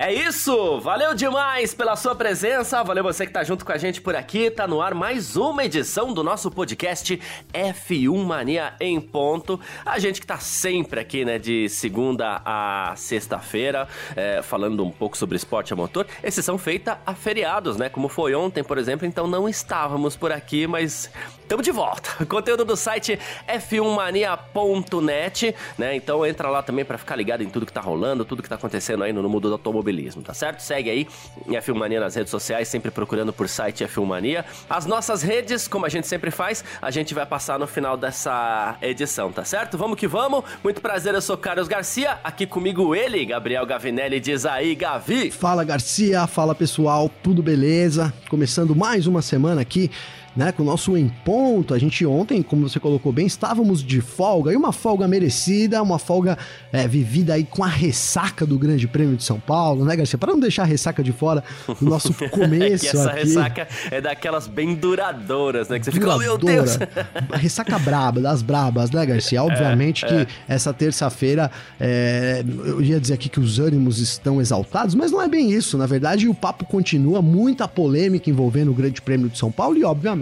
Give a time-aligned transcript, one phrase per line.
[0.00, 0.78] É isso!
[0.78, 4.48] Valeu demais pela sua presença, valeu você que tá junto com a gente por aqui.
[4.48, 7.20] Tá no ar mais uma edição do nosso podcast
[7.52, 9.58] F1 Mania em ponto.
[9.84, 15.18] A gente que tá sempre aqui, né, de segunda a sexta-feira, é, falando um pouco
[15.18, 16.06] sobre esporte a motor.
[16.22, 20.68] Exceção feita a feriados, né, como foi ontem, por exemplo, então não estávamos por aqui,
[20.68, 21.10] mas
[21.48, 22.24] estamos de volta.
[22.28, 27.72] Conteúdo do site f1mania.net, né, então entra lá também para ficar ligado em tudo que
[27.72, 30.60] tá rolando, tudo que tá acontecendo aí no mundo do automobilismo tá certo?
[30.60, 31.08] Segue aí
[31.56, 34.44] a Filmania nas redes sociais, sempre procurando por site a Filmania.
[34.68, 38.76] As nossas redes, como a gente sempre faz, a gente vai passar no final dessa
[38.82, 39.78] edição, tá certo?
[39.78, 40.44] Vamos que vamos.
[40.62, 45.30] Muito prazer, eu sou Carlos Garcia, aqui comigo ele, Gabriel Gavinelli, diz aí, Gavi.
[45.30, 48.12] Fala Garcia, fala pessoal, tudo beleza?
[48.28, 49.90] Começando mais uma semana aqui
[50.36, 51.74] né, com o nosso em ponto.
[51.74, 55.98] A gente ontem, como você colocou bem, estávamos de folga, e uma folga merecida, uma
[55.98, 56.38] folga
[56.72, 60.18] é, vivida aí com a ressaca do Grande Prêmio de São Paulo, né, Garcia?
[60.18, 63.20] Para não deixar a ressaca de fora do nosso começo é essa aqui.
[63.20, 66.78] ressaca é daquelas bem duradouras, né, que você fica, oh, meu Deus!
[67.32, 69.42] ressaca braba, das brabas, né, Garcia?
[69.42, 70.26] Obviamente é, que é.
[70.46, 71.50] essa terça-feira,
[71.80, 75.76] é, eu ia dizer aqui que os ânimos estão exaltados, mas não é bem isso.
[75.76, 79.84] Na verdade, o papo continua, muita polêmica envolvendo o Grande Prêmio de São Paulo e,
[79.84, 80.17] obviamente,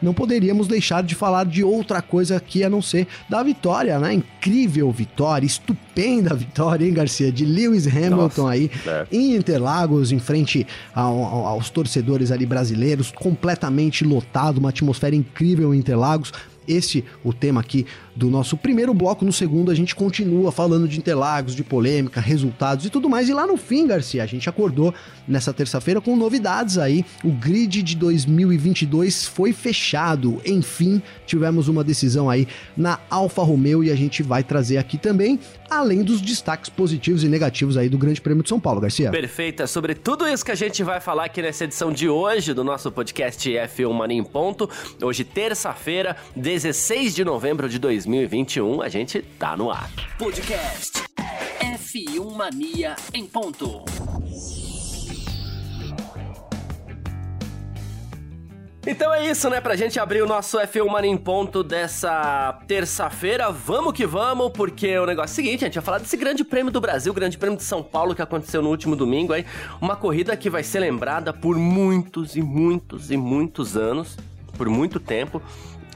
[0.00, 4.14] não poderíamos deixar de falar de outra coisa aqui a não ser da vitória, né?
[4.14, 7.30] Incrível vitória, estupenda vitória, hein, Garcia?
[7.30, 9.06] De Lewis Hamilton Nossa, aí é.
[9.10, 15.78] em Interlagos, em frente ao, aos torcedores ali brasileiros, completamente lotado, uma atmosfera incrível em
[15.78, 16.32] Interlagos.
[16.66, 19.24] Esse o tema aqui do nosso primeiro bloco.
[19.24, 23.28] No segundo, a gente continua falando de Interlagos, de polêmica, resultados e tudo mais.
[23.28, 24.92] E lá no fim, Garcia, a gente acordou
[25.28, 27.04] nessa terça-feira com novidades aí.
[27.22, 30.40] O grid de 2022 foi fechado.
[30.44, 35.38] Enfim, tivemos uma decisão aí na Alfa Romeo e a gente vai trazer aqui também,
[35.68, 39.10] além dos destaques positivos e negativos aí do Grande Prêmio de São Paulo, Garcia.
[39.10, 42.54] Perfeito, é sobre tudo isso que a gente vai falar aqui nessa edição de hoje
[42.54, 44.70] do nosso podcast F1 Mania em Ponto.
[45.02, 49.90] Hoje, terça-feira, 16 de novembro de 2021, a gente tá no ar.
[50.16, 51.02] Podcast
[51.60, 53.84] F1 Mania em Ponto.
[58.86, 59.60] Então é isso, né?
[59.60, 63.50] Pra gente abrir o nosso F1 Mania em ponto dessa terça-feira.
[63.50, 66.44] Vamos que vamos, porque o negócio é o seguinte, a gente vai falar desse grande
[66.44, 69.44] prêmio do Brasil, grande prêmio de São Paulo que aconteceu no último domingo aí.
[69.80, 74.16] Uma corrida que vai ser lembrada por muitos e muitos e muitos anos,
[74.56, 75.42] por muito tempo.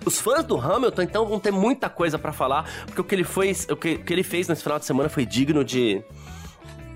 [0.04, 3.24] Os fãs do Hamilton, então, vão ter muita coisa para falar, porque o que ele
[3.24, 6.02] fez, o que, o que ele fez nesse final de semana foi digno de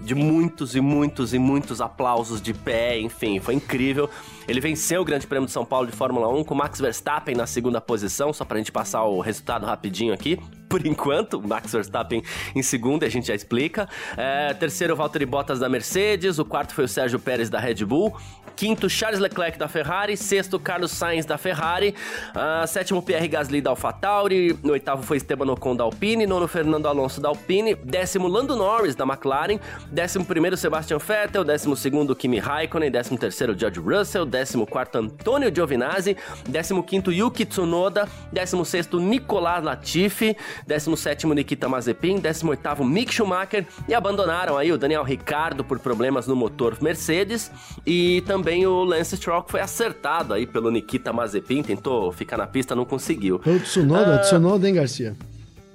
[0.04, 4.10] de muitos e muitos e muitos aplausos de pé, enfim, foi incrível.
[4.46, 7.46] Ele venceu o Grande Prêmio de São Paulo de Fórmula 1 com Max Verstappen na
[7.46, 10.38] segunda posição, só pra gente passar o resultado rapidinho aqui.
[10.68, 12.22] Por enquanto, Max Verstappen
[12.52, 13.88] em segundo, a gente já explica.
[14.16, 16.40] É, terceiro, Valtteri Bottas da Mercedes.
[16.40, 18.16] O quarto foi o Sérgio Pérez da Red Bull.
[18.56, 20.16] Quinto, Charles Leclerc da Ferrari.
[20.16, 21.94] Sexto, Carlos Sainz da Ferrari.
[22.30, 24.58] Uh, sétimo, Pierre Gasly da AlphaTauri.
[24.62, 26.26] No oitavo foi Esteban Ocon da Alpine.
[26.26, 27.74] Nono, Fernando Alonso da Alpine.
[27.74, 29.58] Décimo, Lando Norris da McLaren.
[29.90, 31.44] Décimo primeiro, Sebastian Vettel.
[31.44, 32.90] Décimo segundo, Kimi Raikkonen.
[32.90, 34.24] Décimo terceiro, George Russell.
[34.34, 40.36] 14 Antônio Giovinazzi, 15 Yuki Tsunoda, 16 Nicolás Latifi,
[40.66, 46.36] 17 Nikita Mazepin, 18 Mick Schumacher e abandonaram aí o Daniel Ricardo por problemas no
[46.36, 47.50] motor Mercedes
[47.86, 52.74] e também o Lance Stroll foi acertado aí pelo Nikita Mazepin, tentou ficar na pista,
[52.74, 53.40] não conseguiu.
[53.44, 55.16] O Tsunoda, ah, Tsunoda, hein, Garcia?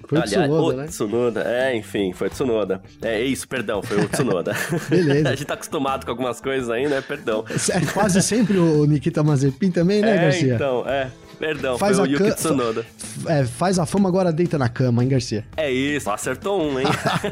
[0.10, 0.86] Foi o Aliás, Tsunoda, o né?
[0.88, 2.82] Tsunoda, é, enfim, foi o Tsunoda.
[3.00, 4.56] É isso, perdão, foi o Tsunoda.
[4.90, 5.30] Beleza.
[5.30, 7.00] a gente tá acostumado com algumas coisas aí, né?
[7.00, 7.46] Perdão.
[7.70, 10.56] É quase sempre o Nikita Mazepin também, né, é, Garcia?
[10.56, 11.12] então, é.
[11.38, 12.84] Perdão, faz foi o Yuki Tsunoda.
[13.28, 15.46] É, faz a fama, agora deita na cama, hein, Garcia?
[15.56, 16.88] É isso, acertou um, hein?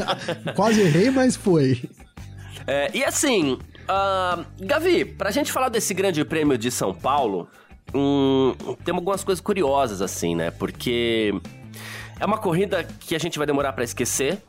[0.55, 1.81] quase errei, mas foi.
[2.67, 3.53] É, e assim,
[3.89, 7.49] uh, Gavi, pra gente falar desse grande prêmio de São Paulo,
[7.91, 8.53] hum,
[8.85, 10.51] tem algumas coisas curiosas, assim, né?
[10.51, 11.33] Porque
[12.19, 14.41] é uma corrida que a gente vai demorar para esquecer.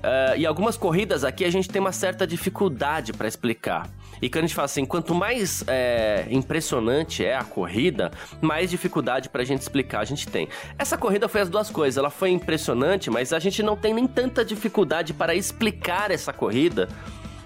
[0.00, 3.88] Uh, e algumas corridas aqui a gente tem uma certa dificuldade para explicar.
[4.22, 9.28] E quando a gente fala assim, quanto mais é, impressionante é a corrida, mais dificuldade
[9.28, 10.48] para a gente explicar a gente tem.
[10.78, 14.06] Essa corrida foi as duas coisas, ela foi impressionante, mas a gente não tem nem
[14.06, 16.88] tanta dificuldade para explicar essa corrida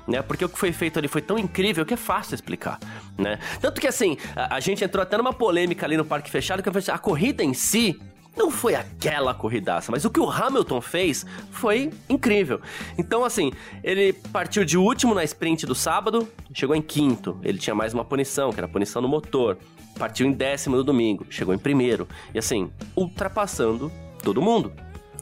[0.06, 0.20] né?
[0.20, 2.78] Porque o que foi feito ali foi tão incrível que é fácil explicar,
[3.16, 3.38] né?
[3.60, 6.90] Tanto que assim, a, a gente entrou até numa polêmica ali no parque fechado que
[6.90, 7.98] a corrida em si
[8.36, 12.60] não foi aquela corridaça, mas o que o Hamilton fez foi incrível.
[12.98, 13.52] Então, assim,
[13.82, 17.38] ele partiu de último na sprint do sábado, chegou em quinto.
[17.42, 19.56] Ele tinha mais uma punição, que era a punição no motor.
[19.98, 22.08] Partiu em décimo no domingo, chegou em primeiro.
[22.34, 23.92] E assim, ultrapassando
[24.22, 24.72] todo mundo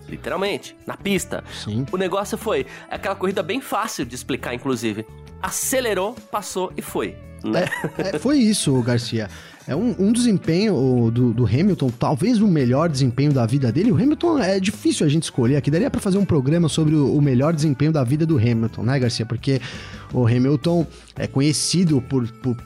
[0.09, 1.43] literalmente, na pista.
[1.65, 1.87] Sim.
[1.91, 5.07] O negócio foi aquela corrida bem fácil de explicar, inclusive.
[5.41, 7.17] Acelerou, passou e foi.
[7.43, 7.65] Né?
[7.99, 9.29] É, é, foi isso, Garcia.
[9.67, 13.93] É um, um desempenho do, do, Hamilton, talvez o melhor desempenho da vida dele.
[13.93, 15.71] O Hamilton é difícil a gente escolher aqui.
[15.71, 18.99] Daria para fazer um programa sobre o, o, melhor desempenho da vida do Hamilton, né,
[18.99, 19.25] Garcia?
[19.25, 19.61] Porque
[20.13, 20.85] o Hamilton
[21.17, 22.57] é conhecido por, por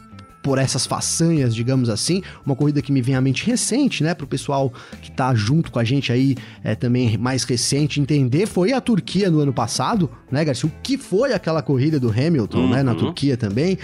[0.46, 2.22] por essas façanhas, digamos assim.
[2.44, 4.14] Uma corrida que me vem à mente recente, né?
[4.14, 4.72] Pro pessoal
[5.02, 9.28] que tá junto com a gente aí, é, também mais recente, entender, foi a Turquia
[9.28, 10.68] no ano passado, né, Garcia?
[10.68, 12.70] O que foi aquela corrida do Hamilton, uhum.
[12.70, 12.84] né?
[12.84, 12.98] Na uhum.
[12.98, 13.76] Turquia também.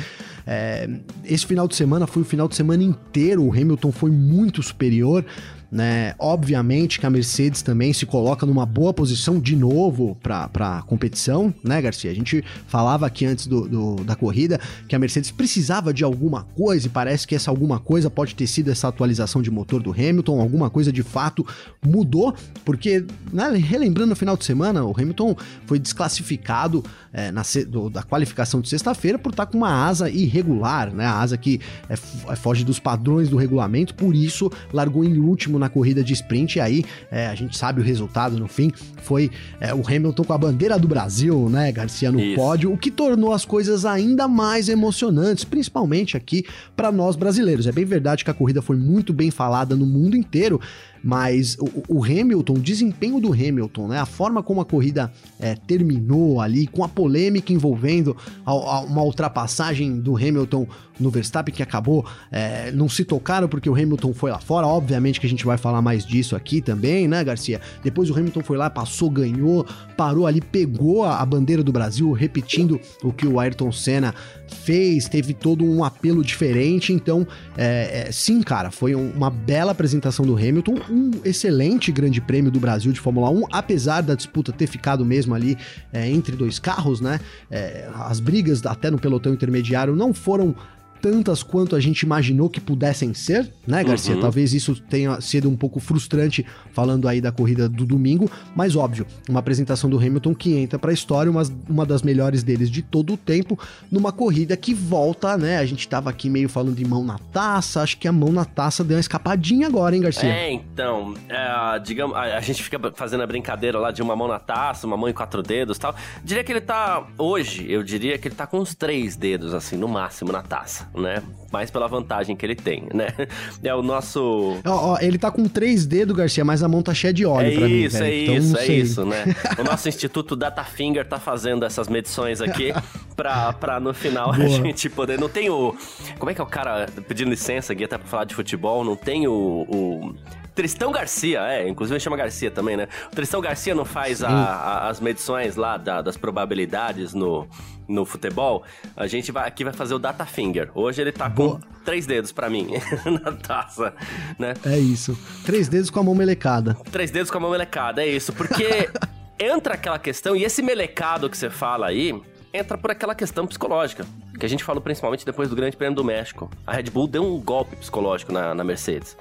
[0.47, 0.88] É,
[1.25, 5.25] esse final de semana foi o final de semana inteiro, o Hamilton foi muito superior
[5.73, 6.15] né?
[6.19, 11.53] Obviamente que a Mercedes também se coloca numa boa posição de novo para a competição,
[11.65, 12.11] né, Garcia?
[12.11, 16.43] A gente falava aqui antes do, do, da corrida que a Mercedes precisava de alguma
[16.43, 19.93] coisa e parece que essa alguma coisa pode ter sido essa atualização de motor do
[19.93, 21.47] Hamilton, alguma coisa de fato
[21.83, 22.35] mudou,
[22.67, 25.35] porque, né, relembrando no final de semana, o Hamilton
[25.65, 30.93] foi desclassificado é, na, do, da qualificação de sexta-feira por estar com uma asa irregular,
[30.93, 31.07] né?
[31.07, 35.62] A asa que é, é, foge dos padrões do regulamento, por isso largou em último
[35.62, 36.56] na corrida de sprint.
[36.56, 38.70] E aí é, a gente sabe o resultado no fim
[39.03, 39.31] foi
[39.61, 42.37] é, o Hamilton com a bandeira do Brasil, né, Garcia no isso.
[42.37, 46.44] pódio, o que tornou as coisas ainda mais emocionantes, principalmente aqui
[46.76, 47.67] para nós brasileiros.
[47.67, 50.61] É bem verdade que a corrida foi muito bem falada no mundo inteiro.
[51.03, 53.99] Mas o, o, Hamilton, o desempenho do Hamilton, né?
[53.99, 58.17] A forma como a corrida é, terminou ali, com a polêmica envolvendo
[58.47, 60.65] a, a, uma ultrapassagem do Hamilton
[61.03, 64.67] no Verstappen, que acabou, é, não se tocaram porque o Hamilton foi lá fora.
[64.67, 67.61] Obviamente que a gente vai falar mais disso aqui também, né, Garcia?
[67.83, 69.67] Depois o Hamilton foi lá, passou, ganhou,
[69.97, 74.15] parou ali, pegou a, bandeira do Brasil, repetindo o que o Ayrton Senna
[74.47, 76.93] fez, teve todo um apelo diferente.
[76.93, 77.27] Então,
[77.57, 82.61] é, é, sim, cara, foi uma bela apresentação do Hamilton, um excelente grande prêmio do
[82.61, 85.57] Brasil de Fórmula 1, apesar da disputa ter ficado mesmo ali
[85.93, 87.21] é, entre dois carros, né?
[87.51, 90.55] É, as brigas até no pelotão intermediário não foram
[91.03, 94.15] tantas quanto a gente imaginou que pudessem ser, né, Garcia?
[94.15, 94.21] Uhum.
[94.21, 99.05] Talvez isso tenha sido um pouco frustrante falando aí da corrida do domingo, mas óbvio,
[99.29, 102.83] uma apresentação do Hamilton que entra para a história, uma, uma das melhores deles de
[102.83, 103.59] todo o tempo,
[103.91, 105.59] numa corrida que volta, né?
[105.59, 108.45] A gente tava aqui meio falando de mão na taça, acho que a mão na
[108.45, 110.29] taça deu uma escapadinha agora, hein, Garcia?
[110.29, 114.29] É, então, é, digamos, a, a, gente fica fazendo a brincadeira lá de uma mão
[114.29, 115.97] na taça, uma mão em quatro dedos tal.
[116.23, 119.77] Diria que ele tá, hoje, eu diria que ele tá com uns três dedos, assim,
[119.77, 121.23] no máximo na taça né?
[121.53, 123.09] Mais pela vantagem que ele tem, né?
[123.63, 124.61] É o nosso.
[124.65, 127.49] Ó, ó ele tá com três dedos, Garcia, mas a mão tá cheia de óleo
[127.49, 127.83] é pra mim.
[127.83, 129.25] Isso, é então, isso, é isso, né?
[129.59, 132.73] O nosso Instituto Datafinger tá fazendo essas medições aqui
[133.15, 134.45] pra, pra no final Boa.
[134.45, 135.19] a gente poder.
[135.19, 135.77] Não tem o.
[136.19, 138.85] Como é que é o cara pedindo licença aqui até pra falar de futebol?
[138.85, 139.33] Não tem o...
[139.69, 140.15] o...
[140.55, 142.87] Tristão Garcia, é, inclusive chama Garcia também, né?
[143.11, 147.49] O Tristão Garcia não faz a, a, as medições lá da, das probabilidades no,
[147.89, 148.63] no futebol,
[148.97, 150.71] a gente vai, aqui vai fazer o data finger.
[150.75, 151.42] Hoje ele tá Boa.
[151.50, 152.69] Com três dedos para mim
[153.25, 153.94] na taça,
[154.39, 154.55] né?
[154.65, 155.19] É isso.
[155.44, 156.75] Três dedos com a mão melecada.
[156.91, 158.32] Três dedos com a mão melecada, é isso.
[158.32, 158.89] Porque
[159.39, 162.20] entra aquela questão, e esse melecado que você fala aí,
[162.53, 164.06] entra por aquela questão psicológica,
[164.39, 166.51] que a gente falou principalmente depois do Grande Prêmio do México.
[166.67, 169.17] A Red Bull deu um golpe psicológico na, na Mercedes.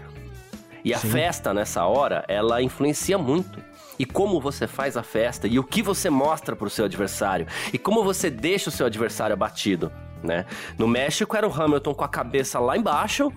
[0.83, 1.09] E a Sim.
[1.11, 3.59] festa nessa hora, ela influencia muito
[3.97, 7.47] e como você faz a festa e o que você mostra para o seu adversário
[7.73, 9.91] e como você deixa o seu adversário abatido,
[10.23, 10.45] né?
[10.77, 13.31] No México era o Hamilton com a cabeça lá embaixo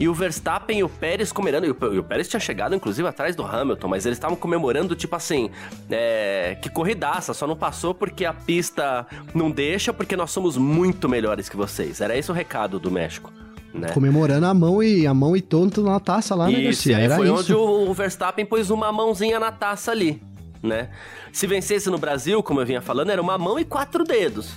[0.00, 1.66] e o Verstappen e o Pérez comemorando.
[1.66, 5.50] E o, Pérez tinha chegado, inclusive, atrás do Hamilton, mas eles estavam comemorando, tipo assim,
[5.90, 11.06] é, que corridaça, só não passou porque a pista não deixa, porque nós somos muito
[11.06, 12.00] melhores que vocês.
[12.00, 13.30] Era esse o recado do México.
[13.72, 13.88] Né?
[13.92, 16.98] Comemorando a mão e a mão e tonto na taça lá, né, Garcia?
[16.98, 17.34] Era foi isso.
[17.34, 20.20] onde o Verstappen pôs uma mãozinha na taça ali,
[20.62, 20.90] né?
[21.32, 24.54] Se vencesse no Brasil, como eu vinha falando, era uma mão e quatro dedos.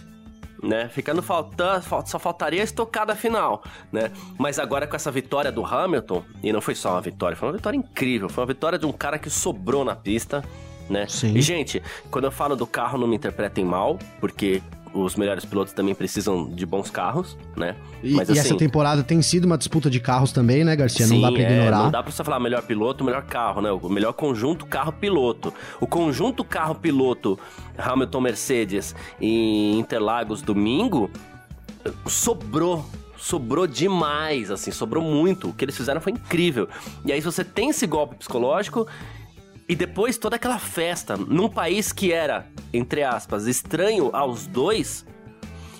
[0.63, 0.87] Né?
[0.87, 4.11] Ficando faltando, só faltaria a estocada final, né?
[4.39, 7.55] Mas agora com essa vitória do Hamilton, e não foi só uma vitória, foi uma
[7.55, 10.41] vitória incrível, foi uma vitória de um cara que sobrou na pista,
[10.89, 11.05] né?
[11.09, 11.35] Sim.
[11.35, 14.61] E gente, quando eu falo do carro, não me interpretem mal, porque
[14.93, 17.75] os melhores pilotos também precisam de bons carros, né?
[18.03, 20.75] E, Mas, assim, e essa assim, temporada tem sido uma disputa de carros também, né,
[20.75, 21.07] Garcia?
[21.07, 21.83] Sim, não dá pra é, ignorar.
[21.83, 23.71] não dá pra você falar melhor piloto, melhor carro, né?
[23.71, 25.53] O melhor conjunto carro-piloto.
[25.79, 27.39] O conjunto carro-piloto
[27.77, 31.09] Hamilton Mercedes em Interlagos domingo
[32.05, 32.85] sobrou
[33.17, 35.49] sobrou demais, assim, sobrou muito.
[35.49, 36.67] O que eles fizeram foi incrível.
[37.05, 38.85] E aí, se você tem esse golpe psicológico,
[39.73, 45.03] e depois toda aquela festa, num país que era, entre aspas, estranho aos dois,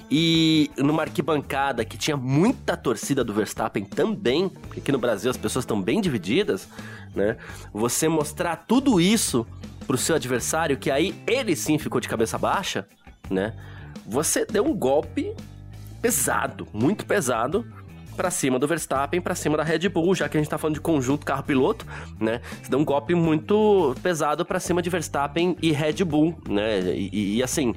[0.10, 5.38] e numa arquibancada que tinha muita torcida do Verstappen também, porque aqui no Brasil as
[5.38, 6.68] pessoas estão bem divididas,
[7.14, 7.38] né?
[7.72, 9.46] Você mostrar tudo isso
[9.86, 12.88] pro seu adversário, que aí ele sim ficou de cabeça baixa,
[13.30, 13.54] né?
[14.08, 15.36] Você deu um golpe
[16.02, 17.64] pesado, muito pesado,
[18.14, 20.76] para cima do Verstappen, para cima da Red Bull, já que a gente tá falando
[20.76, 21.86] de conjunto carro-piloto,
[22.20, 22.42] né?
[22.62, 26.80] Você deu um golpe muito pesado para cima de Verstappen e Red Bull, né?
[26.96, 27.76] E, e, assim,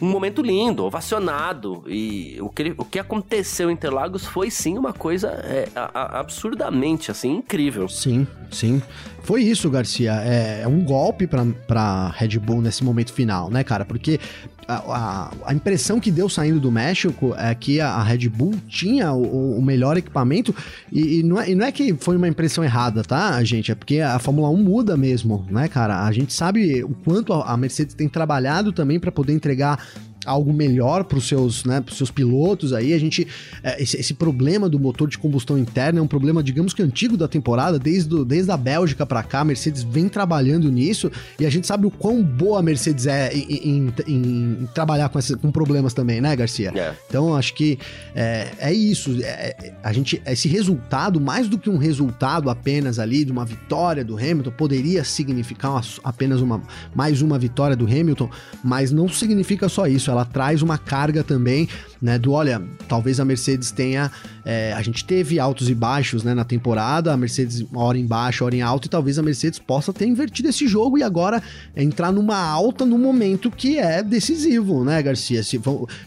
[0.00, 1.84] um momento lindo, ovacionado.
[1.86, 6.20] E o que, o que aconteceu em Interlagos foi sim uma coisa é, a, a,
[6.20, 7.88] absurdamente assim incrível.
[7.88, 8.82] Sim, sim.
[9.24, 10.12] Foi isso, Garcia.
[10.22, 13.82] É, é um golpe pra, pra Red Bull nesse momento final, né, cara?
[13.84, 14.20] Porque
[14.68, 18.54] a, a, a, impressão que deu saindo do México é que a, a Red Bull
[18.68, 20.54] tinha o, o melhor equipamento
[20.92, 23.72] e, e, não é, e, não é, que foi uma impressão errada, tá, gente?
[23.72, 26.04] É porque a Fórmula 1 muda mesmo, né, cara?
[26.04, 29.78] A gente sabe o quanto a Mercedes tem trabalhado também para poder entregar
[30.24, 32.92] algo melhor para os seus, né, seus pilotos aí.
[32.92, 33.26] A gente.
[33.62, 37.16] É, esse, esse, problema do motor de combustão interna é um problema, digamos que antigo
[37.16, 39.40] da temporada, desde, do, desde a Bélgica para cá.
[39.40, 43.32] A Mercedes vem trabalhando nisso e a gente sabe o quão boa a Mercedes é
[43.34, 46.72] em, em, em trabalhar com, esse, com problemas também, né, Garcia?
[46.74, 46.94] É.
[47.08, 47.78] Então acho que
[48.14, 49.18] é, é isso.
[49.22, 54.04] É, a gente, esse resultado, mais do que um resultado apenas ali de uma vitória
[54.04, 56.62] do Hamilton, poderia significar uma, apenas uma,
[56.94, 58.30] mais uma vitória do Hamilton,
[58.62, 61.68] mas não significa só isso ela traz uma carga também,
[62.00, 64.10] né, do olha, talvez a Mercedes tenha,
[64.44, 68.06] é, a gente teve altos e baixos, né, na temporada, a Mercedes uma hora em
[68.06, 71.42] baixo, hora em alto, e talvez a Mercedes possa ter invertido esse jogo e agora
[71.76, 75.42] entrar numa alta no momento que é decisivo, né, Garcia?
[75.42, 75.60] Se,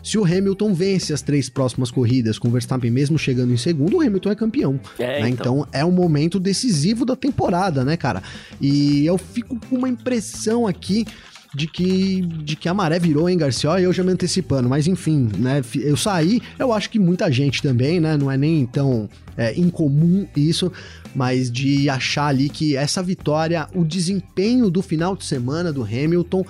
[0.04, 3.98] se o Hamilton vence as três próximas corridas com o Verstappen mesmo chegando em segundo,
[3.98, 4.80] o Hamilton é campeão.
[4.98, 5.30] É, né?
[5.30, 5.58] então.
[5.58, 8.22] então é um momento decisivo da temporada, né, cara?
[8.62, 11.06] E eu fico com uma impressão aqui
[11.54, 13.80] de que, de que a maré virou, hein, Garcia?
[13.80, 15.62] Eu já me antecipando, mas enfim, né?
[15.76, 18.18] Eu saí, eu acho que muita gente também, né?
[18.18, 20.72] Não é nem tão é, incomum isso,
[21.16, 26.46] mas de achar ali que essa vitória, o desempenho do final de semana do Hamilton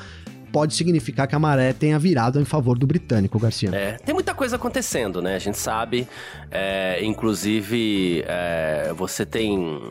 [0.51, 3.69] pode significar que a maré tenha virado em favor do britânico, Garcia.
[3.73, 5.35] É, tem muita coisa acontecendo, né?
[5.35, 6.07] A gente sabe,
[6.49, 9.81] é, inclusive, é, você tem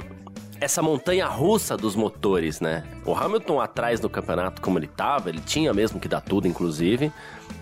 [0.60, 2.84] essa montanha russa dos motores, né?
[3.04, 7.12] O Hamilton atrás no campeonato como ele tava, ele tinha mesmo que dar tudo, inclusive,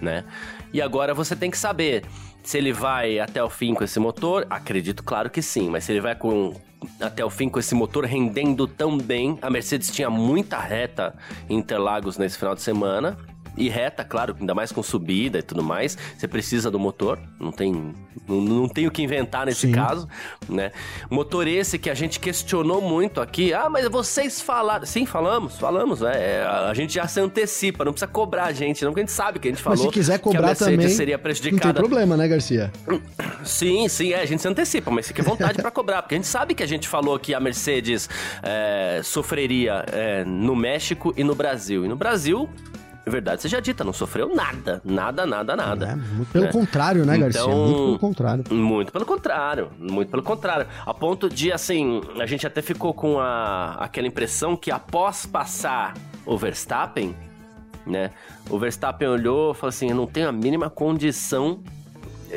[0.01, 0.25] né?
[0.73, 2.05] E agora você tem que saber
[2.43, 4.47] se ele vai até o fim com esse motor.
[4.51, 6.55] Acredito, claro que sim, mas se ele vai com
[7.01, 9.39] até o fim com esse motor rendendo tão bem.
[9.41, 11.15] A Mercedes tinha muita reta
[11.49, 13.17] em Interlagos nesse final de semana
[13.57, 17.53] e reta, claro, ainda mais com subida e tudo mais, você precisa do motor, não
[17.53, 17.95] tem,
[18.29, 19.73] não, não tem o que inventar nesse Sim.
[19.73, 20.09] caso,
[20.49, 20.73] né?
[21.11, 26.03] Motor esse que a gente questionou muito aqui, ah, mas vocês falaram, sim, falamos, falamos,
[26.03, 29.13] é, a gente já se antecipa, não precisa cobrar a gente, não, porque a gente
[29.13, 29.79] sabe que a gente falou.
[29.79, 31.67] Mas se quiser cobrar também, seria prejudicada.
[31.67, 32.73] não tem problema, né, Garcia?
[33.45, 36.19] Sim, sim, é, a gente se antecipa, mas fique à vontade para cobrar, porque a
[36.19, 38.09] gente sabe que a gente falou que a Mercedes
[38.43, 42.49] é, sofreria é, no México e no Brasil, e no Brasil
[43.11, 44.81] verdade seja dita, não sofreu nada.
[44.85, 45.87] Nada, nada, nada.
[45.87, 46.53] É, muito pelo né?
[46.53, 47.41] contrário, né, Garcia?
[47.41, 48.45] Então, muito pelo contrário.
[48.51, 49.71] Muito pelo contrário.
[49.79, 50.67] Muito pelo contrário.
[50.87, 55.95] A ponto de, assim, a gente até ficou com a, aquela impressão que após passar
[56.25, 57.15] o Verstappen,
[57.87, 58.11] né?
[58.49, 61.61] O Verstappen olhou e falou assim: eu não tenho a mínima condição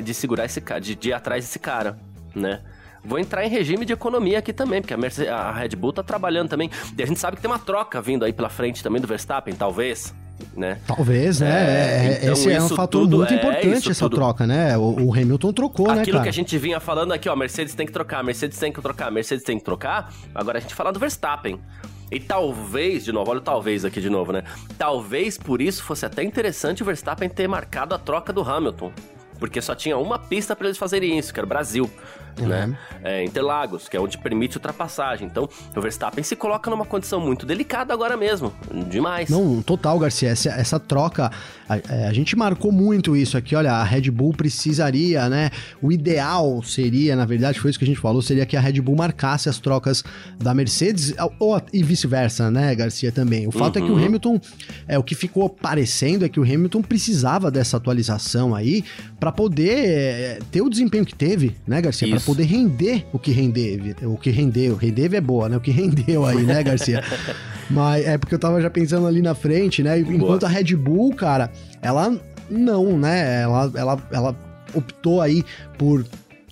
[0.01, 1.97] de segurar esse cara, de, de ir atrás desse cara,
[2.36, 2.62] né?
[3.03, 6.03] Vou entrar em regime de economia aqui também, porque a, Mercedes, a Red Bull tá
[6.03, 6.69] trabalhando também.
[6.97, 9.55] E a gente sabe que tem uma troca vindo aí pela frente também do Verstappen,
[9.55, 10.13] talvez
[10.56, 10.79] né?
[10.88, 11.50] Talvez, né?
[11.50, 14.15] É, é então esse é um fator muito é, importante, essa tudo.
[14.15, 14.77] troca, né?
[14.77, 17.74] O, o, Hamilton trocou, Aquilo né, Aquilo que a gente vinha falando aqui, ó, Mercedes
[17.75, 20.12] tem que trocar, Mercedes tem que trocar, Mercedes tem que trocar.
[20.34, 21.60] Agora a gente fala do Verstappen.
[22.10, 24.44] E talvez, de novo, olha o talvez aqui de novo, né?
[24.77, 28.91] Talvez por isso fosse até interessante o Verstappen ter marcado a troca do Hamilton.
[29.38, 31.89] Porque só tinha uma pista para eles fazerem isso, que era o Brasil
[32.44, 32.48] uhum.
[32.48, 32.77] né?
[33.03, 35.27] É, Interlagos, que é onde permite ultrapassagem.
[35.27, 38.53] Então, o Verstappen se coloca numa condição muito delicada agora mesmo.
[38.89, 39.29] Demais.
[39.29, 40.29] Não, total, Garcia.
[40.29, 41.32] Essa, essa troca,
[41.67, 43.56] a, é, a, gente marcou muito isso aqui.
[43.56, 45.50] Olha, a Red Bull precisaria, né?
[45.82, 48.82] O ideal seria, na verdade, foi isso que a gente falou, seria que a Red
[48.82, 50.03] Bull marcasse as trocas
[50.38, 53.48] da Mercedes ou, e vice-versa, né, Garcia, também.
[53.48, 53.84] O fato uhum.
[53.84, 54.06] é que o uhum.
[54.06, 54.41] Hamilton,
[54.88, 58.84] é o que ficou parecendo é que o Hamilton precisava dessa atualização aí
[59.20, 62.08] para poder é, ter o desempenho que teve, né, Garcia?
[62.10, 64.75] Para poder render o que render, o que rendeu.
[64.75, 65.55] Render é boa, né?
[65.55, 67.01] O que rendeu aí, né, Garcia?
[67.72, 69.98] Mas é porque eu tava já pensando ali na frente, né?
[69.98, 70.46] Enquanto boa.
[70.46, 71.50] a Red Bull, cara,
[71.81, 72.13] ela
[72.50, 73.43] não, né?
[73.43, 74.36] Ela, ela, ela
[74.74, 75.41] optou aí
[75.77, 76.05] por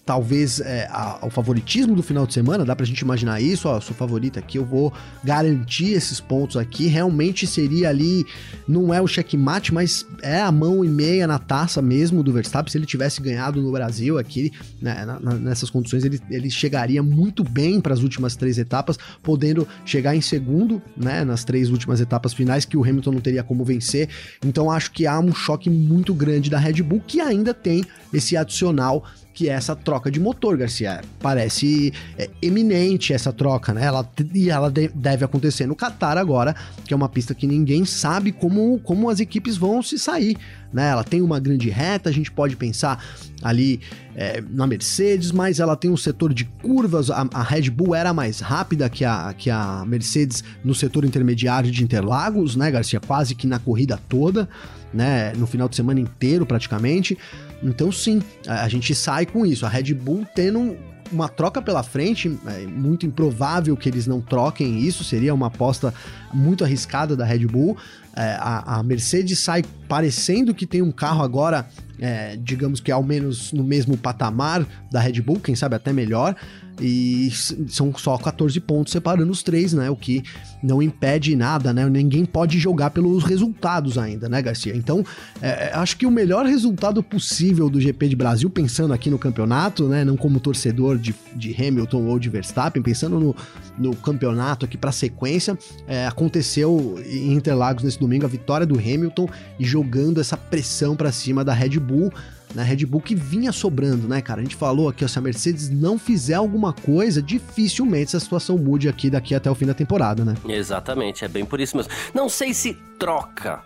[0.06, 3.82] talvez é, a, o favoritismo do final de semana, dá pra gente imaginar isso, ó,
[3.82, 4.94] sou favorita aqui, eu vou
[5.24, 8.24] garantir esses pontos aqui, realmente seria ali,
[8.68, 12.72] não é o checkmate, mas é a mão e meia na taça mesmo do Verstappen,
[12.72, 17.44] se ele tivesse ganhado no Brasil aqui, né, na, nessas condições, ele, ele chegaria muito
[17.44, 22.32] bem para as últimas três etapas, podendo chegar em segundo, né, nas três últimas etapas
[22.32, 24.10] finais, que o Hamilton não teria como vencer,
[24.46, 27.84] então acho que há um choque muito grande da Red Bull, que ainda tem
[28.14, 29.04] esse adicional
[29.36, 31.02] que é essa troca de motor, Garcia.
[31.20, 33.84] Parece é, eminente essa troca, né?
[33.84, 37.84] Ela, e ela de, deve acontecer no Qatar agora, que é uma pista que ninguém
[37.84, 40.38] sabe como, como as equipes vão se sair.
[40.72, 40.90] Né?
[40.90, 43.04] Ela tem uma grande reta, a gente pode pensar
[43.42, 43.82] ali
[44.16, 47.12] é, na Mercedes, mas ela tem um setor de curvas.
[47.12, 51.70] A, a, Red Bull era mais rápida que a, que a Mercedes no setor intermediário
[51.70, 53.02] de Interlagos, né, Garcia?
[53.02, 54.48] Quase que na corrida toda,
[54.94, 55.34] né?
[55.36, 57.18] No final de semana inteiro, praticamente.
[57.64, 59.66] Então, sim, a, gente sai com isso.
[59.66, 60.78] A Red Bull tendo
[61.12, 65.94] uma troca pela frente, é muito improvável que eles não troquem isso, seria uma aposta
[66.34, 67.78] muito arriscada da Red Bull.
[68.16, 71.68] É, a, a, Mercedes sai parecendo que tem um carro agora,
[72.00, 76.36] é, digamos que ao menos no mesmo patamar da Red Bull, quem sabe até melhor,
[76.80, 77.30] e
[77.68, 79.90] são só 14 pontos separando os três, né?
[79.90, 80.24] O que
[80.62, 81.88] não impede nada, né?
[81.90, 84.76] Ninguém pode jogar pelos resultados ainda, né, Garcia?
[84.76, 85.04] Então,
[85.42, 89.18] é, é acho que o melhor resultado possível do GP de Brasil, pensando aqui no
[89.18, 90.04] campeonato, né?
[90.04, 93.36] Não como torcedor de, de Hamilton ou de Verstappen, pensando no,
[93.78, 99.30] no campeonato aqui para sequência, é, aconteceu em Interlagos nesse domingo a vitória do Hamilton
[99.60, 102.12] e jogando essa pressão para cima da Red Bull
[102.56, 104.40] na Red Bull que vinha sobrando, né, cara?
[104.40, 108.58] A gente falou aqui, ó, se a Mercedes não fizer alguma coisa, dificilmente essa situação
[108.58, 110.36] mude aqui daqui até o fim da temporada, né?
[110.48, 111.92] Exatamente, é bem por isso mesmo.
[112.14, 113.62] Não sei se troca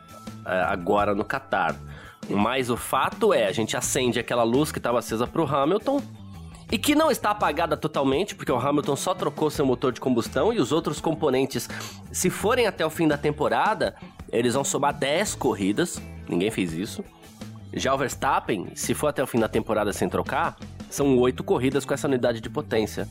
[0.46, 1.76] é, agora no Qatar,
[2.28, 6.02] mas o fato é, a gente acende aquela luz que estava acesa pro Hamilton,
[6.72, 10.54] e que não está apagada totalmente, porque o Hamilton só trocou seu motor de combustão
[10.54, 11.68] e os outros componentes,
[12.12, 13.96] se forem até o fim da temporada,
[14.32, 16.00] eles vão somar 10 corridas.
[16.28, 17.04] Ninguém fez isso.
[17.74, 20.58] Já o Verstappen, se for até o fim da temporada sem trocar,
[20.90, 23.08] são oito corridas com essa unidade de potência.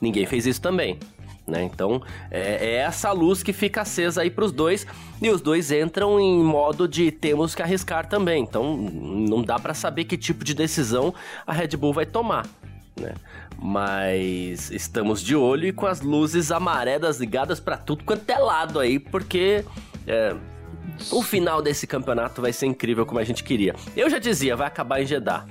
[0.00, 0.98] Ninguém fez isso também.
[1.46, 1.64] Né?
[1.64, 4.86] Então é, é, essa luz que fica acesa aí para os dois
[5.20, 8.42] e os dois entram em modo de temos que arriscar também.
[8.42, 11.12] Então não dá para saber que tipo de decisão
[11.46, 12.46] a Red Bull vai tomar.
[13.00, 13.14] Né?
[13.58, 18.78] Mas estamos de olho e com as luzes amarelas ligadas para tudo quanto é lado
[18.78, 19.64] aí, porque
[20.06, 20.36] é,
[21.10, 23.74] o final desse campeonato vai ser incrível como a gente queria.
[23.96, 25.46] Eu já dizia, vai acabar em Jeddah,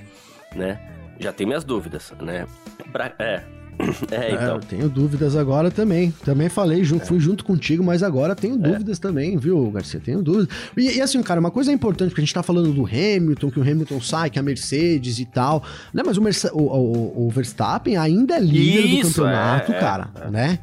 [0.54, 0.80] né?
[1.18, 2.46] Já tenho minhas dúvidas, né?
[2.92, 3.42] Pra, é,
[4.10, 4.54] é, então.
[4.54, 6.12] É, eu tenho dúvidas agora também.
[6.24, 7.06] Também falei, junto, é.
[7.06, 8.58] fui junto contigo, mas agora tenho é.
[8.58, 9.00] dúvidas é.
[9.00, 10.00] também, viu, Garcia?
[10.00, 10.48] Tenho dúvidas.
[10.76, 13.58] E, e, assim, cara, uma coisa importante, porque a gente tá falando do Hamilton, que
[13.58, 16.02] o Hamilton sai, que a Mercedes e tal, né?
[16.04, 20.10] Mas o, Merce o, o, o Verstappen ainda é líder Isso, do campeonato, é, cara,
[20.30, 20.58] né?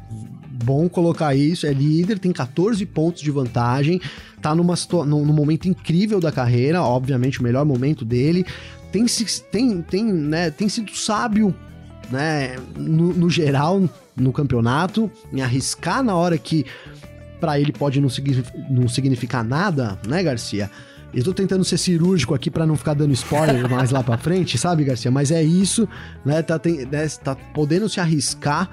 [0.62, 3.98] Bom colocar isso, é líder, tem 14 pontos de vantagem,
[4.40, 4.74] tá numa,
[5.06, 8.44] num, num momento incrível da carreira, obviamente o melhor momento dele,
[8.90, 9.06] tem,
[9.50, 11.54] tem, tem, né, tem sido sábio
[12.10, 13.82] né, no, no, geral
[14.16, 16.66] no campeonato, em arriscar na hora que
[17.40, 18.08] para ele pode não,
[18.68, 20.70] não significar nada, né, Garcia?
[21.12, 24.56] Eu tô tentando ser cirúrgico aqui para não ficar dando spoiler mais lá para frente,
[24.58, 25.10] sabe, Garcia?
[25.10, 25.88] Mas é isso,
[26.24, 26.42] né?
[26.42, 28.70] Tá, tem, né, tá podendo se arriscar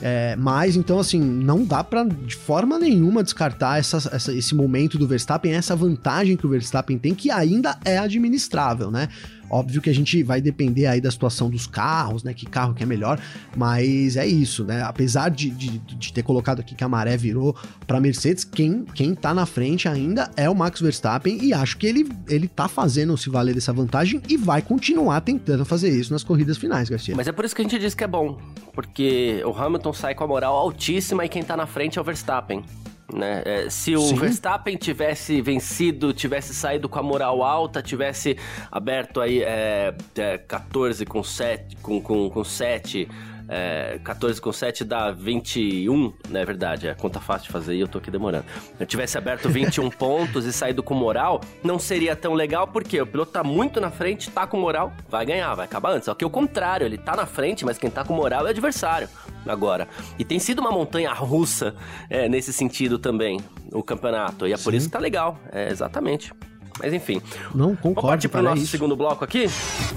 [0.00, 4.98] é, mas então, assim, não dá para de forma nenhuma descartar essa, essa, esse momento
[4.98, 9.08] do Verstappen, essa vantagem que o Verstappen tem, que ainda é administrável, né?
[9.50, 12.34] Óbvio que a gente vai depender aí da situação dos carros, né?
[12.34, 13.20] Que carro que é melhor,
[13.56, 14.82] mas é isso, né?
[14.82, 17.56] Apesar de, de, de ter colocado aqui que a maré virou
[17.86, 21.86] para Mercedes, quem, quem tá na frente ainda é o Max Verstappen e acho que
[21.86, 26.22] ele, ele tá fazendo se valer dessa vantagem e vai continuar tentando fazer isso nas
[26.22, 27.14] corridas finais, Garcia.
[27.16, 28.38] Mas é por isso que a gente diz que é bom,
[28.72, 32.04] porque o Hamilton sai com a moral altíssima e quem tá na frente é o
[32.04, 32.64] Verstappen.
[33.12, 33.42] Né?
[33.44, 34.16] É, se o Sim.
[34.16, 38.36] Verstappen tivesse vencido, tivesse saído com a moral alta, tivesse
[38.70, 43.08] aberto aí é, é, 14 com 7, com, com, com 7
[43.48, 47.74] é, 14 com 7 dá 21, não né, é verdade, é conta fácil de fazer
[47.74, 48.44] e eu tô aqui demorando.
[48.76, 53.00] Se eu tivesse aberto 21 pontos e saído com moral, não seria tão legal, porque
[53.00, 56.04] o piloto tá muito na frente, tá com moral, vai ganhar, vai acabar antes.
[56.04, 58.50] Só que o contrário, ele tá na frente, mas quem tá com moral é o
[58.50, 59.08] adversário
[59.46, 59.88] agora.
[60.18, 61.74] E tem sido uma montanha russa
[62.10, 63.40] é, nesse sentido também,
[63.72, 64.46] o campeonato.
[64.46, 64.64] E é Sim.
[64.64, 66.32] por isso que tá legal, é, exatamente.
[66.78, 67.20] Mas enfim.
[67.54, 67.94] Não, concordo.
[67.94, 69.46] Vamos partir pro nosso é segundo bloco aqui?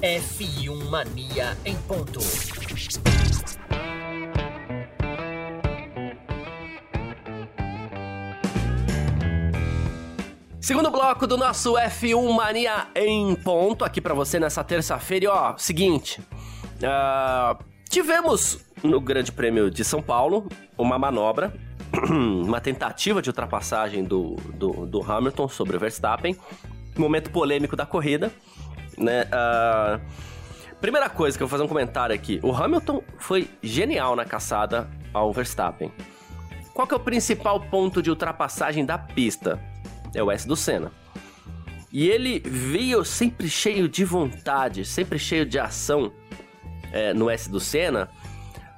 [0.02, 2.20] F1 Mania em ponto.
[10.60, 15.26] Segundo bloco do nosso F1 Mania em ponto aqui para você nessa terça-feira.
[15.26, 16.22] E ó, seguinte,
[16.82, 21.54] Uh, tivemos no Grande Prêmio de São Paulo uma manobra,
[22.10, 26.36] uma tentativa de ultrapassagem do, do, do Hamilton sobre o Verstappen,
[26.98, 28.32] momento polêmico da corrida,
[28.98, 29.24] né?
[29.26, 30.02] Uh,
[30.80, 34.90] primeira coisa que eu vou fazer um comentário aqui: o Hamilton foi genial na caçada
[35.14, 35.92] ao Verstappen.
[36.74, 39.60] Qual que é o principal ponto de ultrapassagem da pista?
[40.14, 40.92] É o S do Senna.
[41.92, 46.12] E ele veio sempre cheio de vontade, sempre cheio de ação
[46.94, 48.10] é, no S do Senna,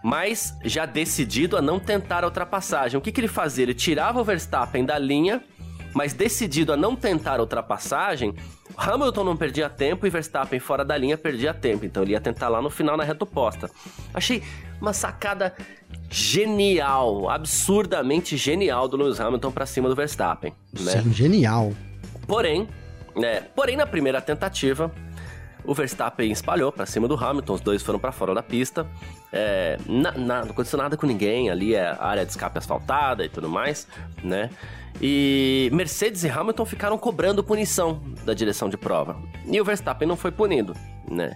[0.04, 2.98] mas já decidido a não tentar a ultrapassagem.
[2.98, 3.64] O que, que ele fazia?
[3.64, 5.42] Ele tirava o Verstappen da linha,
[5.94, 8.36] mas decidido a não tentar a ultrapassagem,
[8.76, 11.86] Hamilton não perdia tempo e Verstappen fora da linha perdia tempo.
[11.86, 13.72] Então ele ia tentar lá no final na reta oposta.
[14.14, 14.44] Achei
[14.82, 15.56] uma sacada
[16.10, 20.54] genial, absurdamente genial do Lewis Hamilton para cima do Verstappen.
[20.74, 20.92] Né?
[20.92, 21.72] Sim, genial.
[22.28, 22.68] Porém,
[23.16, 23.42] né?
[23.56, 24.92] Porém, na primeira tentativa,
[25.66, 28.86] o Verstappen espalhou para cima do Hamilton, os dois foram para fora da pista.
[29.32, 33.30] É, na, na, não aconteceu nada com ninguém, ali é área de escape asfaltada e
[33.30, 33.88] tudo mais,
[34.24, 34.50] né?
[35.02, 39.18] E Mercedes e Hamilton ficaram cobrando punição da direção de prova.
[39.46, 40.76] E o Verstappen não foi punido,
[41.10, 41.36] né?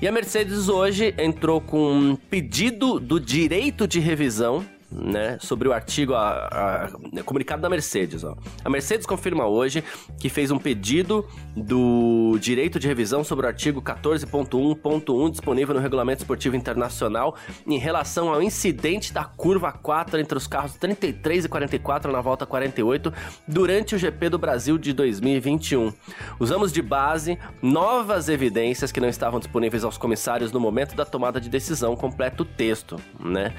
[0.00, 5.72] E a Mercedes hoje entrou com um pedido do direito de revisão né, sobre o
[5.72, 8.24] artigo, a, a, comunicado da Mercedes.
[8.24, 8.36] Ó.
[8.64, 9.82] A Mercedes confirma hoje
[10.18, 16.22] que fez um pedido do direito de revisão sobre o artigo 14.1.1 disponível no Regulamento
[16.22, 22.12] Esportivo Internacional em relação ao incidente da curva 4 entre os carros 33 e 44
[22.12, 23.12] na volta 48
[23.46, 25.92] durante o GP do Brasil de 2021.
[26.38, 31.40] Usamos de base novas evidências que não estavam disponíveis aos comissários no momento da tomada
[31.40, 33.54] de decisão, completa o texto, né?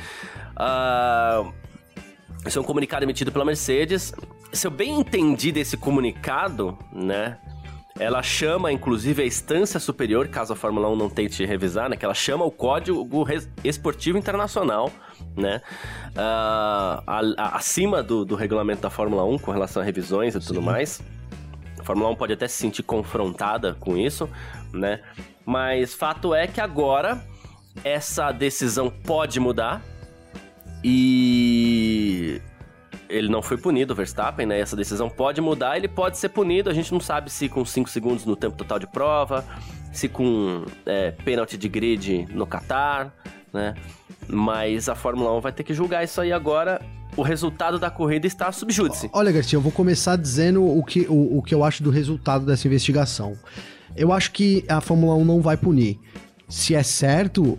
[0.58, 1.54] Uh,
[2.46, 4.14] esse é um comunicado emitido pela Mercedes.
[4.52, 7.38] Se eu bem entendi desse comunicado, né?
[8.00, 11.98] Ela chama, inclusive, a instância superior, caso a Fórmula 1 não tente revisar, né?
[11.98, 13.26] Que ela chama o Código
[13.64, 14.92] Esportivo Internacional,
[15.36, 15.62] né?
[16.10, 20.40] Uh, a, a, acima do, do regulamento da Fórmula 1 com relação a revisões e
[20.40, 20.66] tudo Sim.
[20.66, 21.02] mais.
[21.80, 24.30] A Fórmula 1 pode até se sentir confrontada com isso,
[24.72, 25.02] né?
[25.44, 27.24] Mas fato é que agora
[27.84, 29.82] essa decisão pode mudar,
[30.84, 32.42] e
[33.10, 34.60] ele não foi punido, o Verstappen, né?
[34.60, 36.70] Essa decisão pode mudar, ele pode ser punido.
[36.70, 39.46] A gente não sabe se com 5 segundos no tempo total de prova,
[39.92, 43.14] se com é, pênalti de grid no Qatar,
[43.54, 43.74] né?
[44.28, 46.82] Mas a Fórmula 1 vai ter que julgar isso aí agora.
[47.16, 49.10] O resultado da corrida está subjúdice.
[49.12, 52.46] Olha, Garcia, eu vou começar dizendo o que, o, o que eu acho do resultado
[52.46, 53.34] dessa investigação.
[53.96, 56.00] Eu acho que a Fórmula 1 não vai punir.
[56.48, 57.58] Se é certo,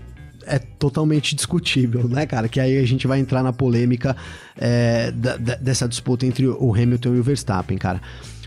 [0.49, 2.49] é totalmente discutível, né, cara?
[2.49, 4.17] Que aí a gente vai entrar na polêmica
[4.57, 8.01] é, da, da, dessa disputa entre o Hamilton e o Verstappen, cara.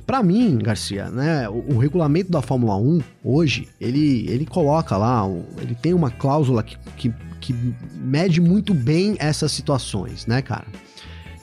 [0.06, 5.24] Para mim, Garcia, né, o, o, regulamento da Fórmula 1 hoje, ele, ele coloca lá,
[5.62, 7.56] ele tem uma cláusula que, que, que
[7.96, 10.66] mede muito bem essas situações, né, cara?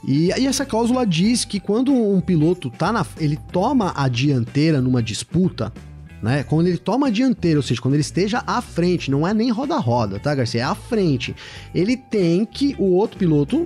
[0.07, 4.81] E, e, essa cláusula diz que quando um piloto tá na, ele toma a dianteira
[4.81, 5.73] numa disputa,
[6.23, 6.43] né?
[6.43, 9.51] Quando ele toma a dianteira, ou seja, quando ele esteja à frente, não é nem
[9.51, 10.61] roda-roda, tá, Garcia?
[10.61, 11.35] É à frente.
[11.75, 13.57] Ele tem que, o outro piloto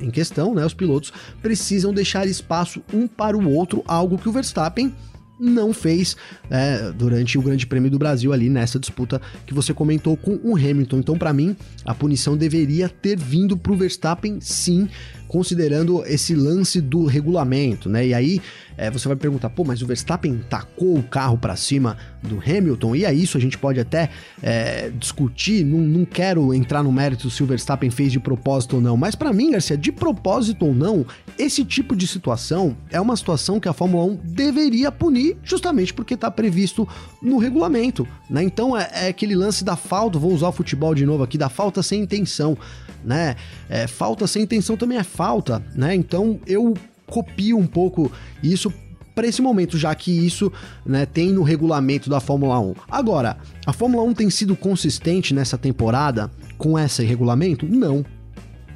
[0.00, 0.64] em questão, né?
[0.64, 4.92] Os pilotos precisam deixar espaço um para o outro, algo que o Verstappen
[5.40, 6.16] não fez
[6.50, 10.54] é, durante o Grande Prêmio do Brasil ali nessa disputa que você comentou com o
[10.54, 10.98] Hamilton.
[10.98, 14.86] Então, para mim, a punição deveria ter vindo para o Verstappen, sim,
[15.30, 18.08] considerando esse lance do regulamento, né?
[18.08, 18.42] E aí
[18.76, 22.96] é, você vai perguntar, pô, mas o Verstappen tacou o carro para cima do Hamilton?
[22.96, 24.10] E é isso, a gente pode até
[24.42, 25.64] é, discutir.
[25.64, 29.14] Não, não quero entrar no mérito se o Verstappen fez de propósito ou não, mas
[29.14, 31.06] para mim, Garcia, de propósito ou não,
[31.38, 36.14] esse tipo de situação é uma situação que a Fórmula 1 deveria punir, justamente porque
[36.14, 36.88] está previsto
[37.22, 38.42] no regulamento, né?
[38.42, 41.48] Então é, é aquele lance da falta, vou usar o futebol de novo aqui, da
[41.48, 42.58] falta sem intenção
[43.04, 43.36] né?
[43.68, 45.94] É, falta sem intenção também é falta, né?
[45.94, 46.74] Então eu
[47.06, 48.10] copio um pouco
[48.42, 48.72] isso
[49.14, 50.52] para esse momento, já que isso
[50.86, 52.74] né, tem no regulamento da Fórmula 1.
[52.90, 53.36] Agora,
[53.66, 57.66] a Fórmula 1 tem sido consistente nessa temporada com esse regulamento?
[57.66, 58.04] Não.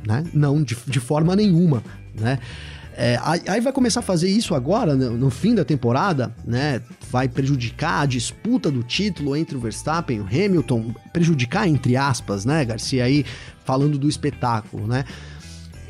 [0.07, 0.25] Né?
[0.35, 1.83] Não, de, de forma nenhuma.
[2.15, 2.39] Né?
[2.97, 6.81] É, aí vai começar a fazer isso agora, no, fim da temporada, né?
[7.11, 12.45] Vai prejudicar a disputa do título entre o Verstappen e o Hamilton, prejudicar entre aspas,
[12.45, 13.05] né, Garcia?
[13.05, 13.25] Aí
[13.65, 15.05] falando do espetáculo, né?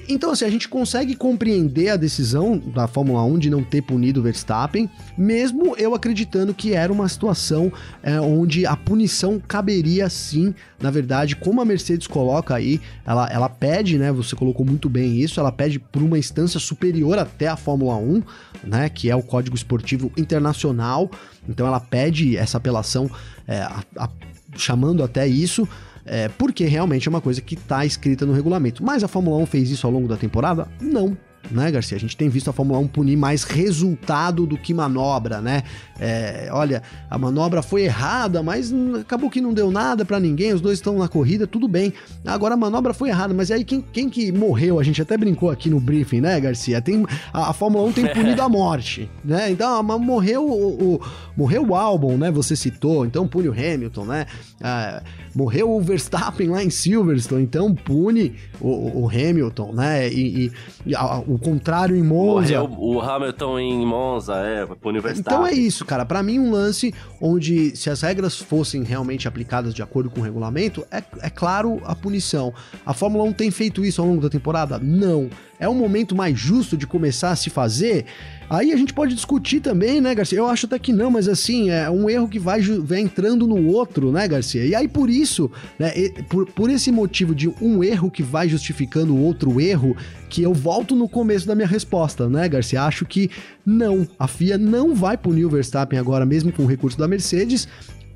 [0.08, 4.20] Então, assim, a gente consegue compreender a decisão da Fórmula 1 de não ter punido
[4.20, 10.54] o Verstappen, mesmo eu acreditando que era uma situação é, onde a punição caberia sim,
[10.80, 14.12] na verdade, como a Mercedes coloca aí, ela, ela pede, né?
[14.12, 18.22] Você colocou muito bem isso, ela pede por uma instância superior até a Fórmula 1,
[18.64, 18.88] né?
[18.90, 21.10] Que é o Código Esportivo Internacional.
[21.48, 23.10] Então ela pede essa apelação
[23.46, 24.08] é, a, a
[24.56, 25.68] chamando até isso,
[26.04, 28.82] é, porque realmente é uma coisa que está escrita no regulamento.
[28.82, 30.68] Mas a Fórmula 1 fez isso ao longo da temporada?
[30.80, 31.16] Não
[31.50, 31.96] né, Garcia?
[31.96, 35.62] A gente tem visto a Fórmula 1 punir mais resultado do que manobra, né?
[35.98, 40.60] É, olha, a manobra foi errada, mas acabou que não deu nada para ninguém, os
[40.60, 41.92] dois estão na corrida, tudo bem.
[42.24, 44.78] Agora a manobra foi errada, mas aí quem, quem que morreu?
[44.78, 46.80] A gente até brincou aqui no briefing, né, Garcia?
[46.80, 49.50] Tem, a, a Fórmula 1 tem punido a morte, né?
[49.50, 51.00] Então, morreu o, o,
[51.36, 52.30] morreu o álbum, né?
[52.30, 54.26] Você citou, então pune o Hamilton, né?
[54.66, 55.03] Ah,
[55.35, 60.09] morreu o Verstappen lá em Silverstone, então pune o, o Hamilton, né?
[60.09, 60.50] E,
[60.87, 62.62] e, a, o contrário em Monza.
[62.62, 65.35] Morreu o Hamilton em Monza, é, pune o Verstappen.
[65.35, 66.07] Então é isso, cara.
[66.07, 70.24] Para mim, um lance onde, se as regras fossem realmente aplicadas de acordo com o
[70.24, 72.50] regulamento, é, é claro a punição.
[72.87, 74.79] A Fórmula 1 tem feito isso ao longo da temporada?
[74.79, 75.29] Não.
[75.64, 78.05] É um momento mais justo de começar a se fazer?
[78.50, 80.38] Aí a gente pode discutir também, né, Garcia?
[80.38, 83.66] Eu acho até que não, mas assim, é um erro que vai, vai entrando no
[83.68, 84.64] outro, né, Garcia?
[84.64, 85.90] E aí por isso, né,
[86.29, 89.96] por, por esse motivo de um erro que vai justificando o outro erro,
[90.29, 92.83] que eu volto no começo da minha resposta, né, Garcia?
[92.83, 93.31] Acho que
[93.64, 97.66] não, a FIA não vai punir o Verstappen agora, mesmo com o recurso da Mercedes,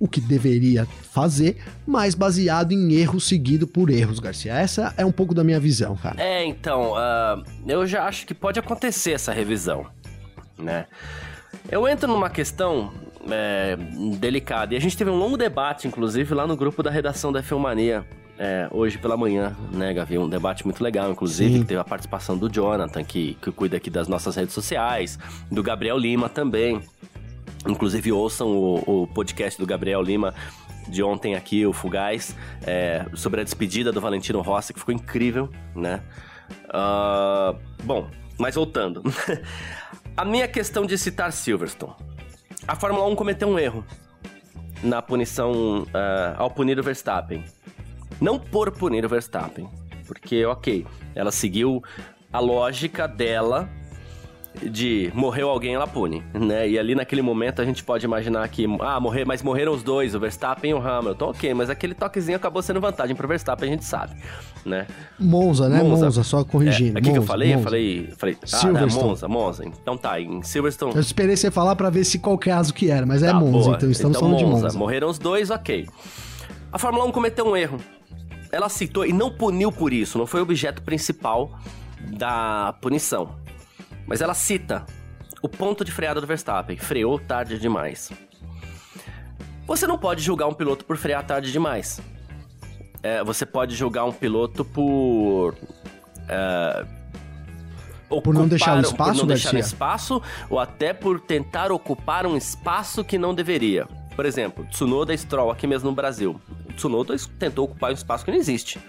[0.00, 1.56] o que deveria fazer,
[1.86, 4.54] mas baseado em erro seguido por erros, Garcia.
[4.54, 6.22] Essa é um pouco da minha visão, cara.
[6.22, 9.86] É, então, uh, eu já acho que pode acontecer essa revisão
[10.58, 10.86] né?
[11.70, 12.92] Eu entro numa questão
[13.30, 13.76] é,
[14.18, 17.42] delicada, e a gente teve um longo debate, inclusive, lá no grupo da redação da
[17.42, 18.04] Filmania,
[18.38, 20.18] é, hoje pela manhã, né, Gavi?
[20.18, 21.60] Um debate muito legal, inclusive, Sim.
[21.60, 25.18] que teve a participação do Jonathan, que, que cuida aqui das nossas redes sociais,
[25.50, 26.80] do Gabriel Lima também.
[27.66, 30.34] Inclusive, ouçam o, o podcast do Gabriel Lima
[30.88, 32.34] de ontem aqui, o Fugaz,
[32.66, 36.02] é, sobre a despedida do Valentino Rossi, que ficou incrível, né?
[36.68, 39.02] Uh, bom, mas voltando.
[40.16, 41.94] A minha questão de citar Silverstone.
[42.66, 43.84] A Fórmula 1 cometeu um erro
[44.82, 45.86] na punição uh,
[46.36, 47.44] ao punir o Verstappen.
[48.20, 49.68] Não por punir o Verstappen,
[50.06, 51.82] porque, ok, ela seguiu
[52.32, 53.68] a lógica dela
[54.62, 56.68] de morreu alguém, ela pune, né?
[56.68, 60.14] E ali naquele momento a gente pode imaginar que, ah, morrer, mas morreram os dois,
[60.14, 63.72] o Verstappen e o Hamilton, ok, mas aquele toquezinho acabou sendo vantagem pro Verstappen, a
[63.72, 64.16] gente sabe,
[64.64, 64.86] né?
[65.18, 65.82] Monza, né?
[65.82, 66.98] Monza, Monza só corrigindo.
[66.98, 67.58] É, aqui Monza, que eu falei, Monza.
[67.58, 69.64] eu falei, falei, ah, né, Monza, Monza.
[69.64, 70.94] Então tá, em Silverstone.
[70.94, 73.64] Eu esperei você falar para ver se qual caso que era, mas é tá, Monza,
[73.64, 73.76] boa.
[73.76, 74.56] então estamos então, falando Monza.
[74.56, 74.78] de Monza.
[74.78, 75.86] Morreram os dois, ok.
[76.72, 77.78] A Fórmula 1 cometeu um erro.
[78.50, 81.50] Ela citou e não puniu por isso, não foi o objeto principal
[82.16, 83.30] da punição.
[84.08, 84.86] Mas ela cita
[85.42, 86.76] o ponto de freada do Verstappen.
[86.76, 88.10] Freou tarde demais.
[89.66, 92.00] Você não pode julgar um piloto por frear tarde demais.
[93.02, 95.54] É, você pode julgar um piloto por.
[96.26, 96.86] É,
[98.24, 102.26] por não deixar um espaço, por não deixar um espaço, ou até por tentar ocupar
[102.26, 103.86] um espaço que não deveria.
[104.16, 106.40] Por exemplo, Tsunoda Stroll aqui mesmo no Brasil.
[106.74, 108.80] Tsunoda tentou ocupar um espaço que não existe.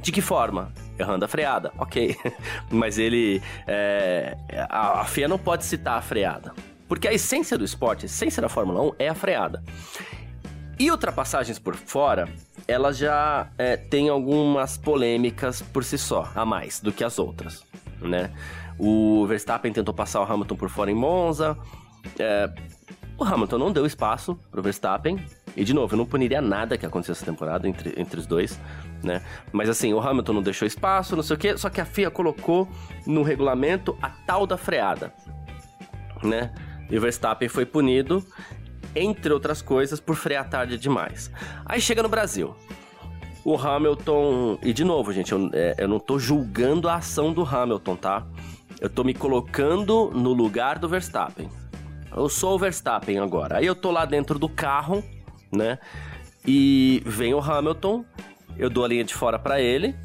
[0.00, 0.72] De que forma?
[0.98, 2.16] Errando a freada, ok.
[2.70, 3.42] Mas ele.
[3.66, 4.36] É,
[4.68, 6.54] a, a FIA não pode citar a freada.
[6.88, 9.62] Porque a essência do esporte, a essência da Fórmula 1 é a freada.
[10.78, 12.28] E ultrapassagens por fora,
[12.68, 17.64] ela já é, tem algumas polêmicas por si só, a mais do que as outras,
[18.00, 18.30] né?
[18.78, 21.56] O Verstappen tentou passar o Hamilton por fora em Monza.
[22.18, 22.52] É,
[23.16, 25.18] o Hamilton não deu espaço pro Verstappen.
[25.56, 28.60] E, de novo, eu não puniria nada que aconteceu essa temporada entre, entre os dois,
[29.02, 29.22] né?
[29.50, 31.56] Mas, assim, o Hamilton não deixou espaço, não sei o quê.
[31.56, 32.68] Só que a FIA colocou
[33.06, 35.14] no regulamento a tal da freada,
[36.22, 36.52] né?
[36.90, 38.22] E o Verstappen foi punido,
[38.94, 41.30] entre outras coisas, por frear tarde demais.
[41.64, 42.54] Aí chega no Brasil.
[43.42, 44.58] O Hamilton.
[44.62, 48.26] E de novo, gente, eu, é, eu não tô julgando a ação do Hamilton, tá?
[48.78, 51.48] Eu tô me colocando no lugar do Verstappen.
[52.14, 53.58] Eu sou o Verstappen agora.
[53.58, 55.02] Aí eu tô lá dentro do carro,
[55.56, 55.78] né?
[56.46, 58.04] E vem o Hamilton,
[58.56, 59.96] eu dou a linha de fora para ele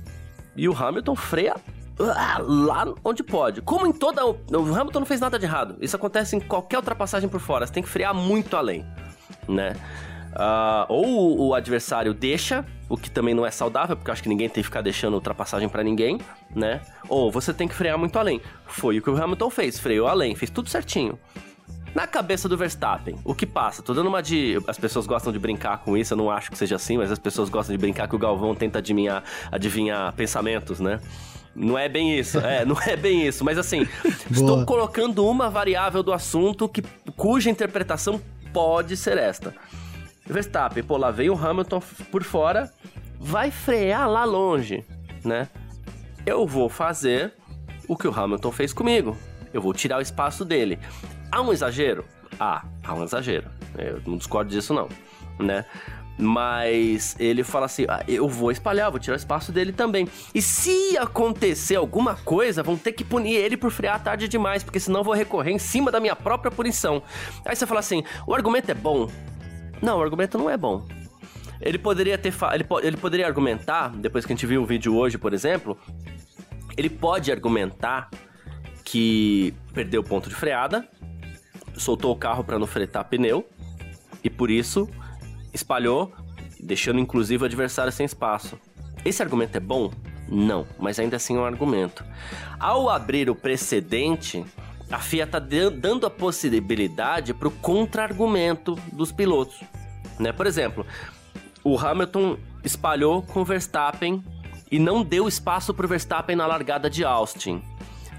[0.55, 1.55] e o Hamilton freia
[1.99, 3.61] lá onde pode.
[3.61, 4.25] Como em toda.
[4.25, 5.77] O Hamilton não fez nada de errado.
[5.79, 7.67] Isso acontece em qualquer ultrapassagem por fora.
[7.67, 8.85] Você tem que frear muito além,
[9.47, 9.73] né?
[10.31, 14.29] Uh, ou o adversário deixa, o que também não é saudável, porque eu acho que
[14.29, 16.19] ninguém tem que ficar deixando ultrapassagem para ninguém,
[16.55, 16.79] né?
[17.09, 18.41] Ou você tem que frear muito além.
[18.65, 21.19] Foi o que o Hamilton fez, freou além, fez tudo certinho.
[21.93, 23.81] Na cabeça do Verstappen, o que passa?
[23.81, 24.57] Tô dando uma de.
[24.65, 27.19] As pessoas gostam de brincar com isso, eu não acho que seja assim, mas as
[27.19, 31.01] pessoas gostam de brincar que o Galvão tenta adivinhar, adivinhar pensamentos, né?
[31.53, 33.85] Não é bem isso, é, não é bem isso, mas assim,
[34.31, 36.81] estou colocando uma variável do assunto que,
[37.17, 38.21] cuja interpretação
[38.53, 39.53] pode ser esta.
[40.25, 42.71] Verstappen, pô, lá veio o Hamilton por fora,
[43.19, 44.85] vai frear lá longe,
[45.25, 45.49] né?
[46.25, 47.33] Eu vou fazer
[47.85, 49.17] o que o Hamilton fez comigo.
[49.53, 50.79] Eu vou tirar o espaço dele.
[51.31, 52.05] Há um exagero?
[52.39, 53.49] Ah, há um exagero.
[53.77, 54.89] Eu não discordo disso, não.
[55.39, 55.65] Né?
[56.17, 60.07] Mas ele fala assim: ah, eu vou espalhar, vou tirar o espaço dele também.
[60.35, 64.79] E se acontecer alguma coisa, vão ter que punir ele por frear tarde demais, porque
[64.79, 67.01] senão eu vou recorrer em cima da minha própria punição.
[67.45, 69.09] Aí você fala assim: o argumento é bom.
[69.81, 70.85] Não, o argumento não é bom.
[71.61, 72.33] Ele poderia ter.
[72.53, 75.77] Ele, po ele poderia argumentar, depois que a gente viu o vídeo hoje, por exemplo,
[76.77, 78.09] ele pode argumentar
[78.83, 80.87] que perdeu o ponto de freada,
[81.81, 83.47] soltou o carro para não fretar pneu
[84.23, 84.89] e por isso
[85.53, 86.13] espalhou,
[86.59, 88.57] deixando inclusive o adversário sem espaço.
[89.03, 89.91] Esse argumento é bom?
[90.27, 92.05] Não, mas ainda assim é um argumento.
[92.59, 94.45] Ao abrir o precedente,
[94.91, 99.61] a FIA está dando a possibilidade para o contra-argumento dos pilotos.
[100.19, 100.31] Né?
[100.31, 100.85] Por exemplo,
[101.63, 104.23] o Hamilton espalhou com o Verstappen
[104.71, 107.61] e não deu espaço para o Verstappen na largada de Austin.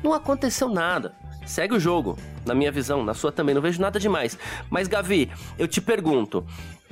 [0.02, 1.14] Não aconteceu nada.
[1.46, 4.38] Segue o jogo, na minha visão, na sua também, não vejo nada demais.
[4.70, 6.44] Mas, Gavi, eu te pergunto: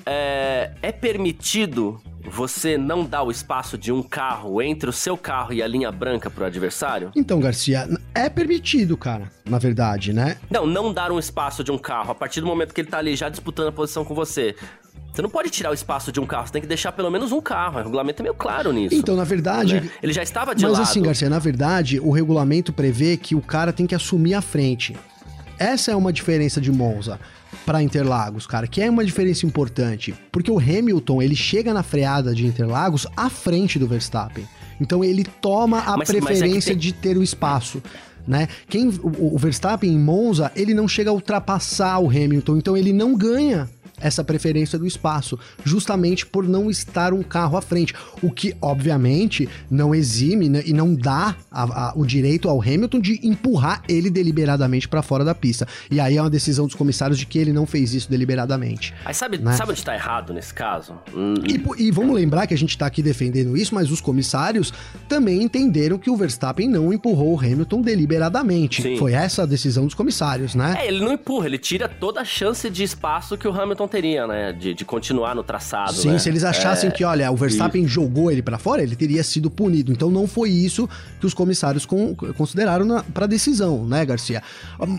[0.07, 5.53] é, é permitido você não dar o espaço de um carro entre o seu carro
[5.53, 7.11] e a linha branca pro adversário?
[7.17, 10.37] Então, Garcia, é permitido, cara, na verdade, né?
[10.51, 12.99] Não, não dar um espaço de um carro a partir do momento que ele tá
[12.99, 14.55] ali já disputando a posição com você.
[15.13, 17.33] Você não pode tirar o espaço de um carro, você tem que deixar pelo menos
[17.33, 17.81] um carro.
[17.81, 18.95] O regulamento é meio claro nisso.
[18.95, 19.81] Então, na verdade.
[19.81, 19.91] Né?
[20.03, 20.81] Ele já estava de mas lado.
[20.81, 24.41] Mas assim, Garcia, na verdade, o regulamento prevê que o cara tem que assumir a
[24.41, 24.97] frente.
[25.59, 27.19] Essa é uma diferença de Monza
[27.67, 32.35] para Interlagos, cara, que é uma diferença importante, porque o Hamilton, ele chega na freada
[32.35, 34.49] de Interlagos à frente do Verstappen.
[34.81, 36.79] Então ele toma a mas, preferência mas é tem...
[36.79, 37.83] de ter o espaço.
[38.27, 38.49] Né?
[38.69, 42.93] Quem, o, o Verstappen em Monza, ele não chega a ultrapassar o Hamilton, então ele
[42.93, 43.69] não ganha
[44.01, 47.95] essa preferência do espaço, justamente por não estar um carro à frente.
[48.23, 53.01] O que, obviamente, não exime né, e não dá a, a, o direito ao Hamilton
[53.01, 55.67] de empurrar ele deliberadamente para fora da pista.
[55.91, 58.95] E aí é uma decisão dos comissários de que ele não fez isso deliberadamente.
[59.05, 59.53] Aí sabe, né?
[59.53, 60.95] sabe onde está errado nesse caso?
[61.15, 61.35] Hum.
[61.47, 64.73] E, e, vamos lembrar que a gente está aqui defendendo isso, mas os comissários
[65.09, 68.83] também entenderam que o Verstappen não empurrou o Hamilton deliberadamente.
[68.83, 68.97] Sim.
[68.97, 70.77] Foi essa a decisão dos comissários, né?
[70.79, 74.27] É, ele não empurra, ele tira toda a chance de espaço que o Hamilton teria,
[74.27, 74.53] né?
[74.53, 75.93] De, de continuar no traçado.
[75.93, 76.19] Sim, né?
[76.19, 76.93] se eles achassem é...
[76.93, 79.93] que, olha, o Verstappen jogou ele para fora, ele teria sido punido.
[79.93, 84.43] Então não foi isso que os comissários con consideraram para decisão, né, Garcia?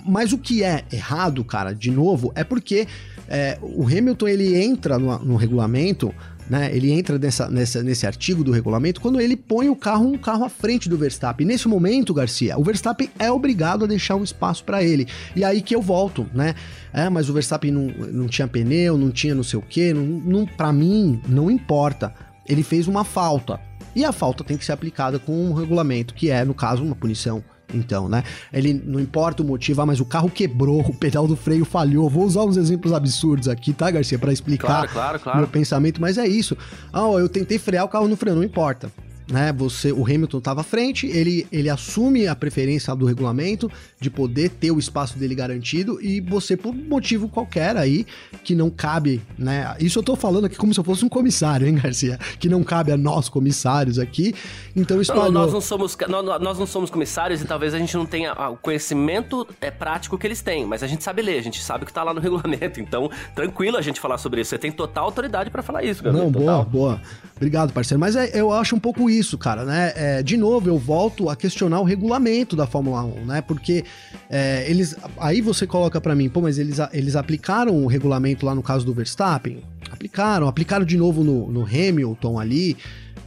[0.05, 2.87] Mas o que é errado, cara, de novo, é porque
[3.27, 6.13] é, o Hamilton ele entra no, no regulamento
[6.51, 6.69] né?
[6.75, 10.43] Ele entra nessa, nessa, nesse artigo do regulamento quando ele põe o carro um carro
[10.43, 11.47] à frente do Verstappen.
[11.47, 15.07] Nesse momento, Garcia, o Verstappen é obrigado a deixar um espaço para ele.
[15.33, 16.53] E aí que eu volto, né?
[16.91, 19.93] É, mas o Verstappen não, não tinha pneu, não tinha não sei o quê.
[19.93, 22.13] Não, não, para mim, não importa.
[22.45, 23.57] Ele fez uma falta.
[23.95, 26.95] E a falta tem que ser aplicada com um regulamento, que é, no caso, uma
[26.95, 27.41] punição
[27.73, 28.23] então, né?
[28.51, 32.09] Ele não importa o motivo, ah, mas o carro quebrou, o pedal do freio falhou.
[32.09, 35.39] Vou usar uns exemplos absurdos aqui, tá, Garcia, para explicar claro, claro, claro.
[35.39, 36.57] meu pensamento, mas é isso.
[36.91, 38.91] Ah, eu tentei frear o carro no freio, não importa
[39.31, 39.53] né?
[39.53, 44.49] Você, o Hamilton estava à frente, ele, ele assume a preferência do regulamento de poder
[44.49, 48.05] ter o espaço dele garantido e você por motivo qualquer aí
[48.43, 49.73] que não cabe, né?
[49.79, 52.19] Isso eu tô falando aqui como se eu fosse um comissário, hein, Garcia?
[52.39, 54.35] Que não cabe a nós comissários aqui.
[54.75, 55.31] Então espalhou...
[55.31, 58.57] Nós não somos nós, nós não somos comissários e talvez a gente não tenha o
[58.57, 61.87] conhecimento é prático que eles têm, mas a gente sabe ler, a gente sabe o
[61.87, 62.81] que tá lá no regulamento.
[62.81, 64.49] Então, tranquilo a gente falar sobre isso.
[64.49, 66.25] Você tem total autoridade para falar isso, Gabriel.
[66.25, 67.01] Não, boa, boa.
[67.35, 67.99] Obrigado, parceiro.
[67.99, 69.93] Mas é, eu acho um pouco isso isso, cara, né?
[69.95, 73.41] É, de novo, eu volto a questionar o regulamento da Fórmula 1, né?
[73.41, 73.85] Porque
[74.29, 74.97] é, eles.
[75.17, 78.85] Aí você coloca para mim, pô, mas eles, eles aplicaram o regulamento lá no caso
[78.85, 79.63] do Verstappen?
[79.91, 82.75] Aplicaram, aplicaram de novo no, no Hamilton ali,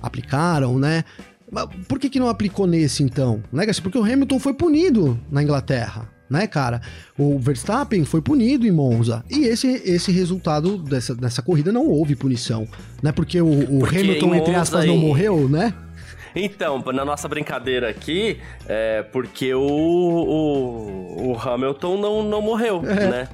[0.02, 1.04] aplicaram, né?
[1.88, 3.42] Por que, que não aplicou nesse então?
[3.52, 6.80] Né, Porque o Hamilton foi punido na Inglaterra né, cara?
[7.18, 9.24] O Verstappen foi punido em Monza.
[9.30, 12.66] E esse, esse resultado dessa, dessa corrida não houve punição,
[13.02, 13.12] né?
[13.12, 15.74] Porque o, o Porque Hamilton, entre aspas, não morreu, né?
[16.36, 23.08] Então, na nossa brincadeira aqui, é porque o, o, o Hamilton não, não morreu, é.
[23.08, 23.28] né?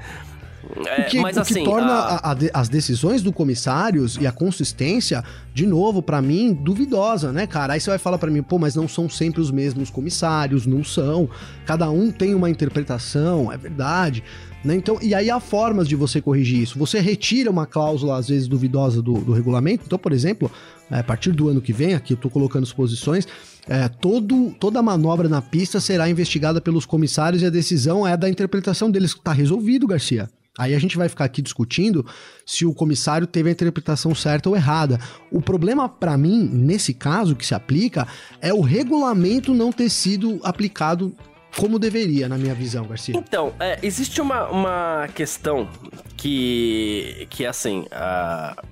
[0.87, 2.33] É, o que, mas, o que assim, torna a...
[2.33, 5.25] A, as decisões do comissários e a consistência,
[5.55, 7.73] de novo, para mim, duvidosa, né, cara?
[7.73, 10.85] Aí você vai falar para mim, pô, mas não são sempre os mesmos comissários, não
[10.85, 11.29] são.
[11.65, 14.23] Cada um tem uma interpretação, é verdade.
[14.65, 14.75] Né?
[14.75, 16.79] Então, e aí há formas de você corrigir isso.
[16.79, 19.85] Você retira uma cláusula, às vezes, duvidosa do, do regulamento.
[19.87, 20.51] Então, por exemplo,
[20.91, 23.27] é, a partir do ano que vem, aqui eu estou colocando as posições,
[23.67, 28.29] é, todo, toda manobra na pista será investigada pelos comissários e a decisão é da
[28.29, 29.13] interpretação deles.
[29.13, 30.29] Está resolvido, Garcia.
[30.59, 32.05] Aí a gente vai ficar aqui discutindo
[32.45, 34.99] se o comissário teve a interpretação certa ou errada.
[35.31, 38.07] O problema para mim, nesse caso que se aplica,
[38.41, 41.15] é o regulamento não ter sido aplicado
[41.57, 43.17] como deveria, na minha visão, Garcia.
[43.17, 45.69] Então, é, existe uma, uma questão
[46.17, 48.67] que, que assim, uh,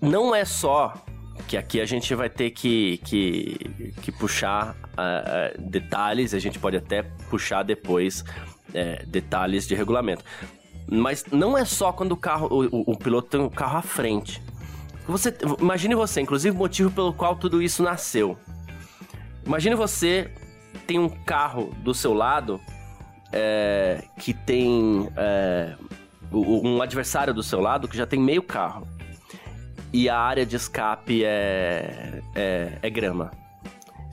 [0.00, 0.94] não é só
[1.46, 6.76] que aqui a gente vai ter que, que, que puxar uh, detalhes, a gente pode
[6.76, 8.24] até puxar depois
[8.76, 10.24] uh, detalhes de regulamento.
[10.88, 14.42] Mas não é só quando o carro, o, o piloto tem o carro à frente.
[15.08, 18.36] Você, imagine você, inclusive o motivo pelo qual tudo isso nasceu.
[19.44, 20.30] Imagine você
[20.86, 22.60] tem um carro do seu lado
[23.32, 25.74] é, que tem é,
[26.32, 28.86] um adversário do seu lado que já tem meio carro
[29.92, 33.30] e a área de escape é, é, é grama.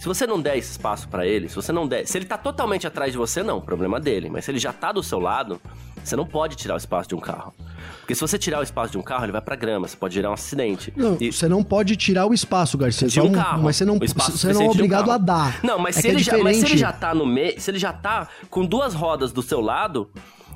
[0.03, 2.37] Se você não der esse espaço para ele, se você não der, se ele tá
[2.37, 4.29] totalmente atrás de você, não, problema dele.
[4.29, 5.61] Mas se ele já tá do seu lado,
[6.03, 7.53] você não pode tirar o espaço de um carro.
[8.01, 10.13] Porque se você tirar o espaço de um carro, ele vai pra grama, você pode
[10.13, 10.91] gerar um acidente.
[10.93, 11.31] Não, e...
[11.31, 13.07] você não pode tirar o espaço, Garcia.
[13.07, 13.63] De um carro.
[13.63, 15.63] Mas você não, você não é obrigado um a dar.
[15.63, 17.71] Não, mas, é se ele é já, mas se ele já tá no meio, se
[17.71, 20.11] ele já tá com duas rodas do seu lado,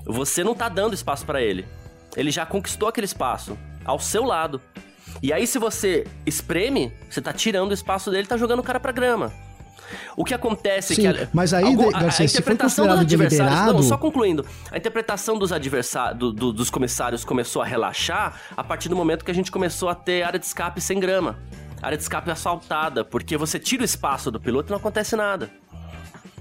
[0.05, 1.65] você não tá dando espaço para ele.
[2.17, 4.59] Ele já conquistou aquele espaço ao seu lado.
[5.21, 8.63] E aí, se você espreme, você tá tirando o espaço dele e tá jogando o
[8.63, 9.33] cara pra grama.
[10.15, 11.27] O que acontece Sim, é que.
[11.33, 13.37] Mas aí, algum, Garcia, a, a interpretação dos adversários.
[13.37, 13.73] deliberado...
[13.73, 14.45] Não, só concluindo.
[14.71, 19.23] A interpretação dos adversários, do, do, dos comissários começou a relaxar a partir do momento
[19.23, 21.39] que a gente começou a ter área de escape sem grama.
[21.81, 25.49] Área de escape asfaltada, porque você tira o espaço do piloto e não acontece nada.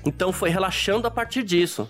[0.05, 1.89] Então foi relaxando a partir disso.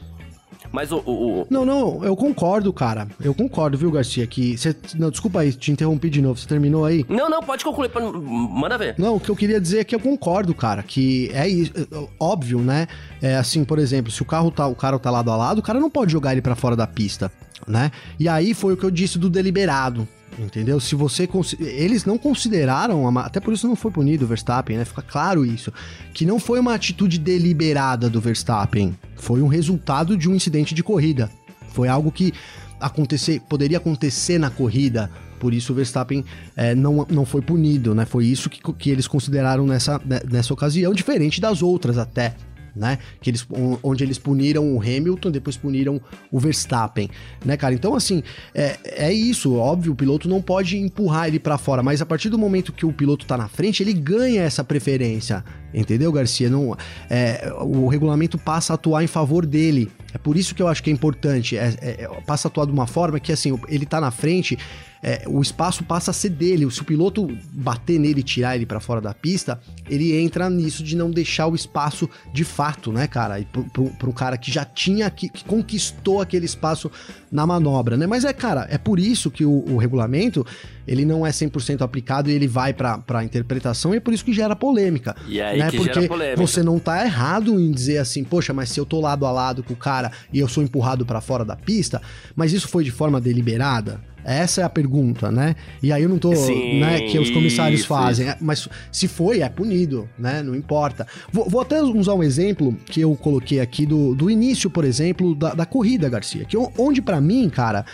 [0.73, 3.09] Mas o, o, o, Não, não, eu concordo, cara.
[3.23, 4.27] Eu concordo, viu, Garcia?
[4.27, 4.57] Que.
[4.95, 6.39] Não, desculpa aí, te interrompi de novo.
[6.39, 7.05] Você terminou aí?
[7.09, 7.91] Não, não, pode concluir.
[7.95, 8.95] Manda ver.
[8.99, 10.83] Não, o que eu queria dizer é que eu concordo, cara.
[10.83, 11.73] Que é isso.
[12.19, 12.87] Óbvio, né?
[13.21, 15.63] É assim, por exemplo, se o carro tá, o cara tá lado a lado, o
[15.63, 17.31] cara não pode jogar ele para fora da pista,
[17.67, 17.91] né?
[18.19, 20.07] E aí foi o que eu disse do deliberado.
[20.39, 20.79] Entendeu?
[20.79, 21.29] Se você.
[21.59, 24.85] Eles não consideraram, até por isso não foi punido o Verstappen, né?
[24.85, 25.73] Fica claro isso.
[26.13, 28.97] Que não foi uma atitude deliberada do Verstappen.
[29.17, 31.31] Foi um resultado de um incidente de corrida.
[31.71, 32.35] Foi algo que
[32.79, 35.11] acontecer, poderia acontecer na corrida.
[35.41, 36.25] Por isso o Verstappen
[36.55, 38.05] é, não, não foi punido, né?
[38.05, 42.35] Foi isso que, que eles consideraram nessa, né, nessa ocasião, diferente das outras até
[42.77, 42.99] né?
[43.21, 43.47] Que eles,
[43.83, 46.01] onde eles puniram o Hamilton, depois puniram
[46.31, 47.09] o Verstappen,
[47.45, 47.75] né, cara?
[47.75, 48.23] Então, assim,
[48.55, 52.29] é, é isso, óbvio, o piloto não pode empurrar ele para fora, mas a partir
[52.29, 56.51] do momento que o piloto tá na frente, ele ganha essa preferência, entendeu, Garcia?
[56.51, 56.77] Não,
[57.09, 59.91] é, o regulamento passa a atuar em favor dele.
[60.13, 62.73] É por isso que eu acho que é importante, é, é, passa a atuar de
[62.73, 64.59] uma forma que, assim, ele tá na frente
[65.07, 66.69] é, o espaço passa a ser dele.
[66.69, 70.83] Se o piloto bater nele e tirar ele para fora da pista, ele entra nisso
[70.83, 73.37] de não deixar o espaço de fato, né, cara?
[73.73, 76.91] Para um cara que já tinha, que, que, conquistou aquele espaço
[77.31, 78.05] na manobra, né?
[78.05, 80.45] Mas é, cara, é por isso que o, o regulamento
[80.89, 84.25] ele não é 100% aplicado e ele vai para a interpretação e é por isso
[84.25, 85.15] que gera polêmica.
[85.29, 85.71] E aí né?
[85.71, 86.41] que Porque gera polêmica.
[86.45, 89.63] você não tá errado em dizer assim, poxa, mas se eu tô lado a lado
[89.63, 92.03] com o cara e eu sou empurrado para fora da pista,
[92.35, 94.01] mas isso foi de forma deliberada?
[94.27, 95.55] Essa é a pergunta, né?
[95.81, 98.37] E aí eu não tô, Sim, né, que os comissários isso, fazem, isso.
[98.41, 100.43] mas se foi, é punido, né?
[100.43, 101.07] Não importa.
[101.33, 105.33] Vou, vou, até usar um exemplo que eu coloquei aqui do, do início, por exemplo,
[105.33, 107.85] da, da corrida, Garcia, que onde para mim, cara,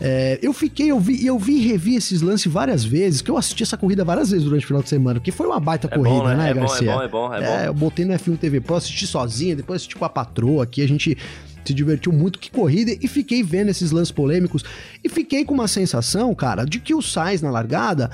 [0.00, 3.36] é, eu fiquei, eu vi, eu vi e revi esses lances várias vezes, que eu
[3.36, 5.94] assisti essa corrida várias vezes durante o final de semana, porque foi uma baita É
[5.96, 6.34] corrida, bom, né?
[6.36, 6.92] né, É bom, é Garcia?
[6.94, 7.64] bom, é bom, é bom.
[7.66, 10.88] eu botei no F1 TV Pro, assisti sozinha, depois assisti com a patroa aqui, a
[10.88, 11.16] gente
[11.64, 14.64] se divertiu muito, que corrida, e fiquei vendo esses lances polêmicos,
[15.02, 18.10] e fiquei com uma sensação, cara, de que o Sainz na largada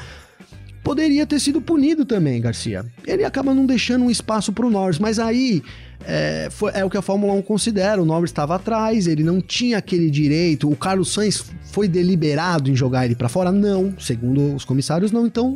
[0.83, 2.85] poderia ter sido punido também, Garcia.
[3.07, 5.63] Ele acaba não deixando um espaço pro Norris, mas aí
[6.05, 8.03] é, foi, é o que a Fórmula 1 considera.
[8.03, 10.71] O Norris estava atrás, ele não tinha aquele direito.
[10.71, 13.53] O Carlos Sainz foi deliberado em jogar ele para fora?
[13.53, 15.27] Não, segundo os comissários, não.
[15.27, 15.55] Então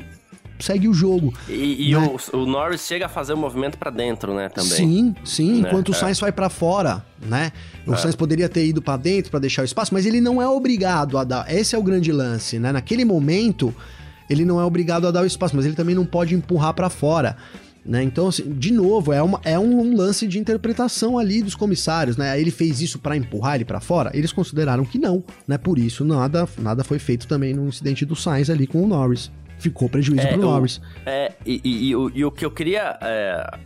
[0.58, 1.34] segue o jogo.
[1.48, 2.10] E, e né?
[2.32, 4.70] o, o, Norris chega a fazer o movimento para dentro, né, também.
[4.70, 5.68] Sim, sim, né?
[5.68, 5.94] enquanto o É.
[5.94, 7.52] Sainz vai para fora, né?
[7.86, 7.96] O É.
[7.96, 11.18] Sainz poderia ter ido para dentro para deixar o espaço, mas ele não é obrigado
[11.18, 11.52] a dar.
[11.52, 12.72] Esse é o grande lance, né?
[12.72, 13.74] Naquele momento,
[14.28, 16.88] ele não é obrigado a dar o espaço, mas ele também não pode empurrar para
[16.88, 17.36] fora.
[17.84, 18.02] Né?
[18.02, 22.40] Então, assim, de novo, é, uma, é um lance de interpretação ali dos comissários, né?
[22.40, 24.10] Ele fez isso para empurrar ele para fora?
[24.14, 25.58] Eles consideraram que não, né?
[25.58, 29.30] Por isso, nada, nada foi feito também no incidente do Sainz ali com o Norris.
[29.58, 30.80] Ficou prejuízo pro o- Norris.
[31.06, 33.58] É, e, e- e o, e o que eu queria, é,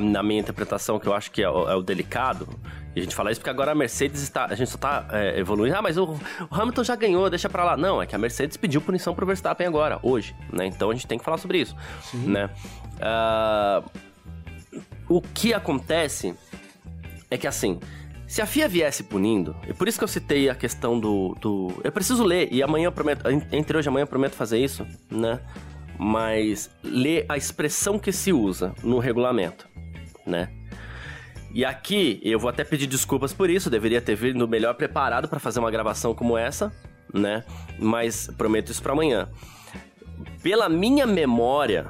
[0.00, 2.48] na minha interpretação, que eu acho que é o, é o delicado,
[2.94, 5.38] e a gente fala isso porque agora a Mercedes está, a gente só tá é,
[5.38, 6.18] evoluindo, ah, mas o, o
[6.50, 7.76] Hamilton já ganhou, deixa pra lá.
[7.76, 10.66] Não, é que a Mercedes pediu punição pro Verstappen agora, hoje, né?
[10.66, 11.76] Então a gente tem que falar sobre isso,
[12.12, 12.50] né?
[13.00, 13.82] Ah,
[15.08, 16.34] o que acontece
[17.30, 17.78] é que assim,
[18.28, 21.34] se a FIA viesse punindo, e por isso que eu citei a questão do.
[21.40, 24.58] do eu preciso ler, e amanhã eu prometo, entre hoje e amanhã eu prometo fazer
[24.58, 25.40] isso, né?
[25.98, 29.66] Mas ler a expressão que se usa no regulamento,
[30.26, 30.50] né?
[31.54, 35.40] E aqui eu vou até pedir desculpas por isso, deveria ter vindo melhor preparado para
[35.40, 36.70] fazer uma gravação como essa,
[37.12, 37.42] né?
[37.78, 39.30] Mas prometo isso para amanhã.
[40.42, 41.88] Pela minha memória,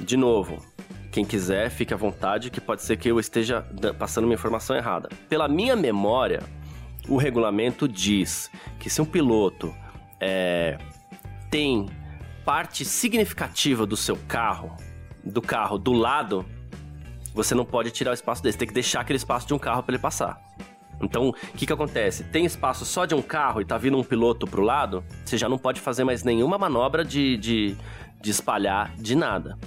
[0.00, 0.64] de novo,
[1.10, 3.66] quem quiser, fique à vontade, que pode ser que eu esteja
[3.98, 5.08] passando uma informação errada.
[5.28, 6.40] Pela minha memória,
[7.08, 9.74] o regulamento diz que se um piloto
[10.20, 10.78] é,
[11.50, 11.86] tem
[12.44, 14.76] parte significativa do seu carro,
[15.24, 16.46] do carro do lado,
[17.34, 19.82] você não pode tirar o espaço desse, tem que deixar aquele espaço de um carro
[19.82, 20.40] para ele passar.
[21.02, 22.24] Então, o que que acontece?
[22.24, 25.48] Tem espaço só de um carro e tá vindo um piloto pro lado, você já
[25.48, 27.76] não pode fazer mais nenhuma manobra de, de,
[28.20, 29.58] de espalhar de nada.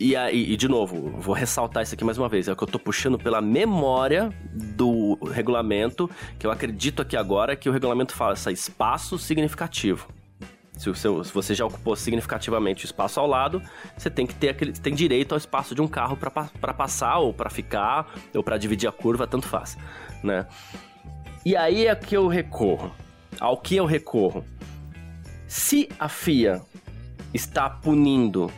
[0.00, 2.62] E, aí, e de novo, vou ressaltar isso aqui mais uma vez, é o que
[2.62, 8.14] eu tô puxando pela memória do regulamento, que eu acredito aqui agora que o regulamento
[8.14, 10.06] fala esse espaço significativo.
[10.74, 13.60] Se, seu, se, você já ocupou significativamente o espaço ao lado,
[13.96, 17.34] você tem que ter aquele, tem direito ao espaço de um carro para passar ou
[17.34, 19.76] para ficar ou para dividir a curva, tanto faz,
[20.22, 20.46] né?
[21.44, 22.92] E aí é que eu recorro.
[23.40, 24.44] Ao que eu recorro?
[25.48, 26.62] Se a FIA
[27.34, 28.48] está punindo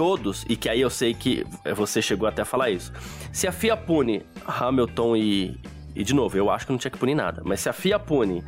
[0.00, 1.44] todos, e que aí eu sei que
[1.76, 2.90] você chegou até a falar isso.
[3.30, 5.60] Se a FIA pune Hamilton e.
[5.94, 7.98] E de novo, eu acho que não tinha que punir nada, mas se a FIA
[7.98, 8.42] pune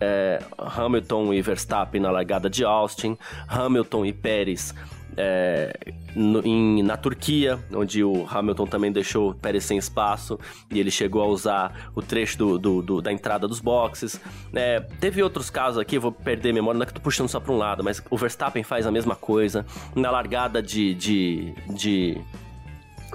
[0.00, 4.74] é, Hamilton e Verstappen na largada de Austin, Hamilton e Pérez
[5.18, 5.76] é,
[6.14, 10.38] no, em, na Turquia, onde o Hamilton também deixou o Pérez sem espaço
[10.70, 14.20] e ele chegou a usar o trecho do, do, do da entrada dos boxes.
[14.54, 17.28] É, teve outros casos aqui, vou perder a memória, não é que eu tô puxando
[17.28, 19.66] só para um lado, mas o Verstappen faz a mesma coisa.
[19.94, 22.20] Na largada de, de, de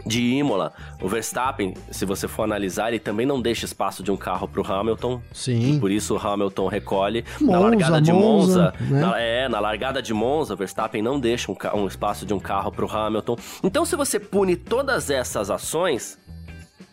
[0.06, 4.18] de Imola, o Verstappen, se você for analisar, ele também não deixa espaço de um
[4.18, 5.22] carro para o Hamilton.
[5.32, 5.80] Sim.
[5.80, 7.24] Por isso o Hamilton recolhe.
[7.40, 9.02] Monza, na largada de Monza, Monza né?
[9.02, 12.40] na, é, na largada de Monza, o Verstappen não deixa um, um espaço de um
[12.40, 13.38] carro para o Hamilton.
[13.64, 16.18] Então, se você pune todas essas ações,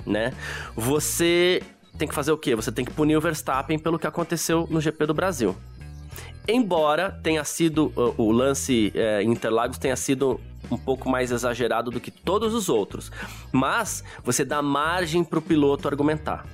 [0.06, 0.32] né,
[0.76, 1.62] você
[1.98, 2.54] tem que fazer o quê?
[2.54, 5.56] Você tem que punir o Verstappen pelo que aconteceu no GP do Brasil.
[6.52, 10.40] Embora tenha sido o, o lance é, Interlagos tenha sido
[10.70, 13.10] um pouco mais exagerado do que todos os outros,
[13.52, 16.44] mas você dá margem para o piloto argumentar.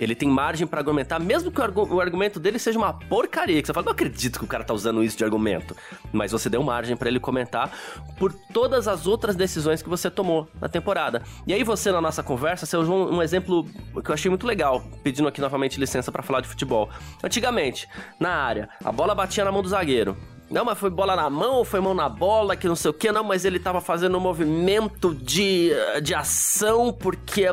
[0.00, 3.72] Ele tem margem para argumentar, mesmo que o, argumento dele seja uma porcaria, que você
[3.72, 5.76] fala, não acredito que o cara tá usando isso de argumento.
[6.12, 7.70] Mas você deu margem para ele comentar
[8.18, 11.22] por todas as outras decisões que você tomou na temporada.
[11.46, 13.64] E aí você, na nossa conversa, você usou um, exemplo
[14.02, 16.88] que eu achei muito legal, pedindo aqui novamente licença para falar de futebol.
[17.22, 17.88] Antigamente,
[18.18, 20.16] na área, a bola batia na mão do zagueiro.
[20.52, 22.94] Não, mas foi bola na mão ou foi mão na bola, que não sei o
[22.94, 23.10] que.
[23.10, 25.70] Não, mas ele tava fazendo um movimento de,
[26.02, 27.46] de ação porque...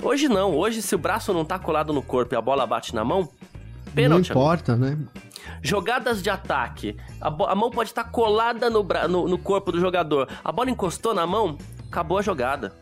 [0.00, 0.56] Hoje não.
[0.56, 3.28] Hoje, se o braço não tá colado no corpo e a bola bate na mão,
[3.92, 4.28] pênalti.
[4.28, 4.96] Não importa, né?
[5.60, 6.96] Jogadas de ataque.
[7.20, 10.28] A, a mão pode estar tá colada no, no, no corpo do jogador.
[10.44, 11.58] A bola encostou na mão,
[11.88, 12.72] acabou a jogada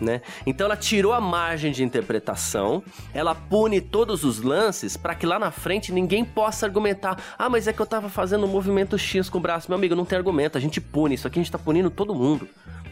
[0.00, 0.20] né?
[0.46, 2.82] Então ela tirou a margem de interpretação,
[3.12, 7.66] ela pune todos os lances para que lá na frente ninguém possa argumentar: "Ah, mas
[7.66, 9.70] é que eu tava fazendo um movimento X com o braço".
[9.70, 12.14] Meu amigo, não tem argumento, a gente pune, isso aqui a gente tá punindo todo
[12.14, 12.48] mundo,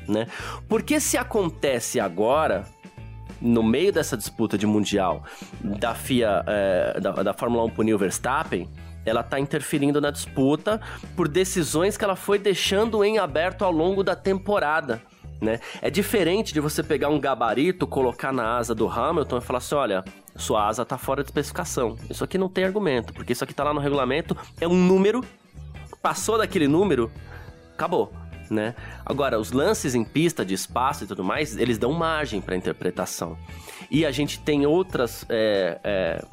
[0.09, 0.27] né?
[0.69, 2.65] Porque se acontece agora,
[3.41, 5.25] no meio dessa disputa de mundial
[5.61, 8.69] da FIA, é, da, da Fórmula 1 punir o Verstappen,
[9.05, 10.81] ela está interferindo na disputa
[11.15, 15.03] por decisões que ela foi deixando em aberto ao longo da temporada
[15.45, 15.61] né?
[15.81, 19.75] É diferente de você pegar um gabarito, colocar na asa do Hamilton e falar assim:
[19.75, 21.97] olha, sua asa tá fora de especificação.
[22.11, 25.23] Isso aqui não tem argumento, porque isso aqui tá lá no regulamento, é um número,
[26.03, 27.11] passou daquele número,
[27.73, 28.13] acabou.
[28.51, 28.75] Né?
[29.07, 33.39] Agora, os lances em pista de espaço e tudo mais, eles dão margem para interpretação.
[33.91, 35.25] E a gente tem outras.
[35.29, 36.25] É, é,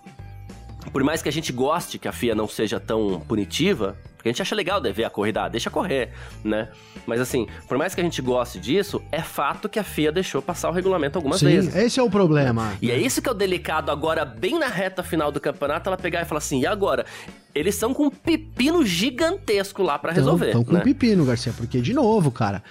[0.91, 4.31] por mais que a gente goste que a FIA não seja tão punitiva, porque a
[4.31, 6.09] gente acha legal ver a corrida, ah, deixa correr,
[6.43, 6.69] né?
[7.07, 10.43] Mas assim, por mais que a gente goste disso, é fato que a FIA deixou
[10.43, 11.75] passar o regulamento algumas Sim, vezes.
[11.75, 12.77] esse é o problema.
[12.81, 15.97] E é isso que é o delicado agora, bem na reta final do campeonato, ela
[15.97, 17.03] pegar e falar assim, e agora?
[17.53, 20.47] Eles são com um pepino gigantesco lá para resolver.
[20.47, 20.79] Estão com né?
[20.79, 22.63] um pepino, Garcia, porque, de novo, cara,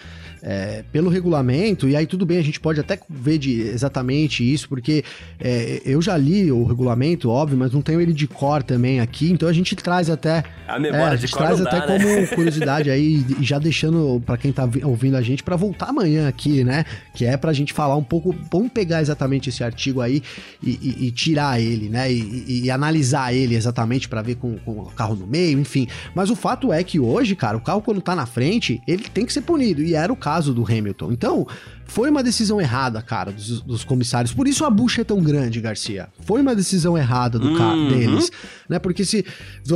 [0.42, 4.68] é, pelo regulamento, e aí tudo bem, a gente pode até ver de exatamente isso,
[4.68, 5.04] porque
[5.38, 9.30] é, eu já li o regulamento, óbvio, mas não tenho ele de cor também aqui,
[9.30, 10.44] então a gente traz até.
[10.66, 12.26] A memória é, a gente traz até dá, como né?
[12.26, 16.64] curiosidade aí, e já deixando para quem tá ouvindo a gente para voltar amanhã aqui,
[16.64, 16.84] né?
[17.14, 20.22] Que é pra gente falar um pouco, vamos pegar exatamente esse artigo aí
[20.62, 22.10] e, e, e tirar ele, né?
[22.10, 25.86] E, e analisar ele exatamente para ver com, com o carro no meio, enfim.
[26.14, 29.26] Mas o fato é que hoje, cara, o carro quando tá na frente, ele tem
[29.26, 31.10] que ser punido, e era o carro caso do Hamilton.
[31.10, 31.46] Então,
[31.90, 34.32] foi uma decisão errada, cara, dos, dos, comissários.
[34.32, 36.08] Por isso a bucha é tão grande, Garcia.
[36.20, 37.88] Foi uma decisão errada do uhum.
[37.88, 38.30] deles,
[38.68, 38.78] né?
[38.78, 39.24] Porque se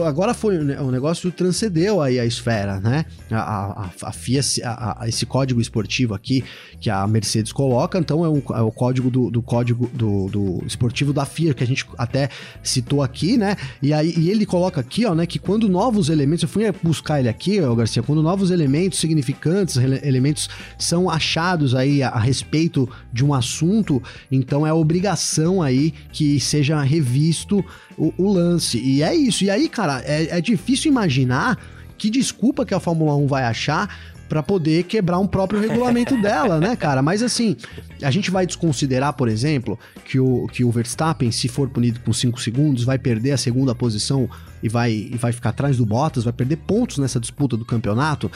[0.06, 3.04] agora foi o negócio transcendeu aí a esfera, né?
[3.32, 6.44] A, a, a FIA, a, esse código esportivo aqui
[6.80, 10.62] que a Mercedes coloca, então é, um, é o código do, do código do, do,
[10.64, 12.28] esportivo da FIA que a gente até
[12.62, 13.56] citou aqui, né?
[13.82, 17.18] E aí e ele coloca aqui, ó, né, que quando novos elementos, eu fui buscar
[17.18, 20.48] ele aqui, ó, Garcia, quando novos elementos significantes, elementos
[20.78, 26.80] são achados aí a, a respeito de um assunto, então é obrigação aí que seja
[26.82, 27.64] revisto
[27.96, 28.78] o, o lance.
[28.78, 29.44] E é isso.
[29.44, 31.58] E aí, cara, é, é difícil imaginar
[31.96, 33.88] que desculpa que a Fórmula 1 vai achar
[34.28, 37.02] para poder quebrar um próprio regulamento dela, né, cara?
[37.02, 37.56] Mas assim,
[38.02, 42.12] a gente vai desconsiderar, por exemplo, que o, que o Verstappen, se for punido com
[42.12, 44.28] 5 segundos, vai perder a segunda posição
[44.62, 48.30] e vai, e vai ficar atrás do Bottas, vai perder pontos nessa disputa do campeonato.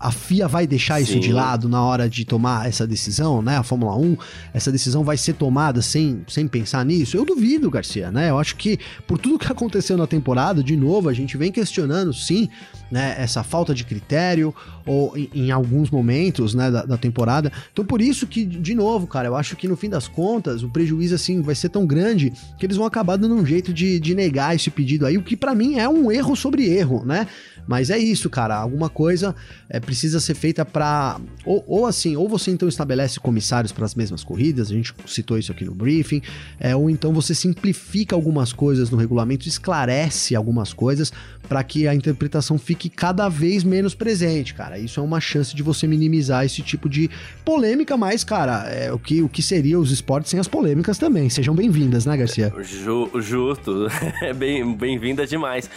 [0.00, 1.02] A FIA vai deixar Sim.
[1.02, 3.58] isso de lado na hora de tomar essa decisão, né?
[3.58, 4.16] A Fórmula 1,
[4.54, 7.16] essa decisão vai ser tomada sem, sem pensar nisso?
[7.16, 8.30] Eu duvido, Garcia, né?
[8.30, 12.14] Eu acho que por tudo que aconteceu na temporada, de novo, a gente vem questionando,
[12.14, 12.48] sim,
[12.90, 17.52] né, essa falta de critério, ou em, em alguns momentos, né, da, da, temporada.
[17.72, 20.68] Então, por isso que, de novo, cara, eu acho que no fim das contas, o
[20.68, 24.14] prejuízo, assim, vai ser tão grande que eles vão acabar dando um jeito de, de
[24.14, 27.26] negar esse pedido aí, o que para mim é um erro sobre erro, né?
[27.70, 28.56] Mas é isso, cara.
[28.56, 29.32] Alguma coisa
[29.68, 33.94] é, precisa ser feita para ou, ou, assim, ou você então estabelece comissários para as
[33.94, 36.20] mesmas corridas, a gente citou isso aqui no briefing,
[36.58, 41.12] é, ou então você simplifica algumas coisas no regulamento, esclarece algumas coisas
[41.48, 44.76] para que a interpretação fique cada vez menos presente, cara.
[44.76, 47.08] Isso é uma chance de você minimizar esse tipo de
[47.44, 51.30] polêmica, mas, cara, é o que, o que seria os esportes sem as polêmicas também.
[51.30, 52.52] Sejam bem-vindas, né, Garcia?
[52.62, 53.86] Ju, justo.
[54.20, 55.70] É bem, bem-vinda demais.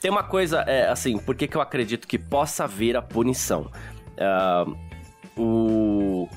[0.00, 3.70] Tem uma coisa, é, assim, por que, eu acredito que possa vir a punição?
[4.16, 4.76] Uh,
[5.36, 6.28] o,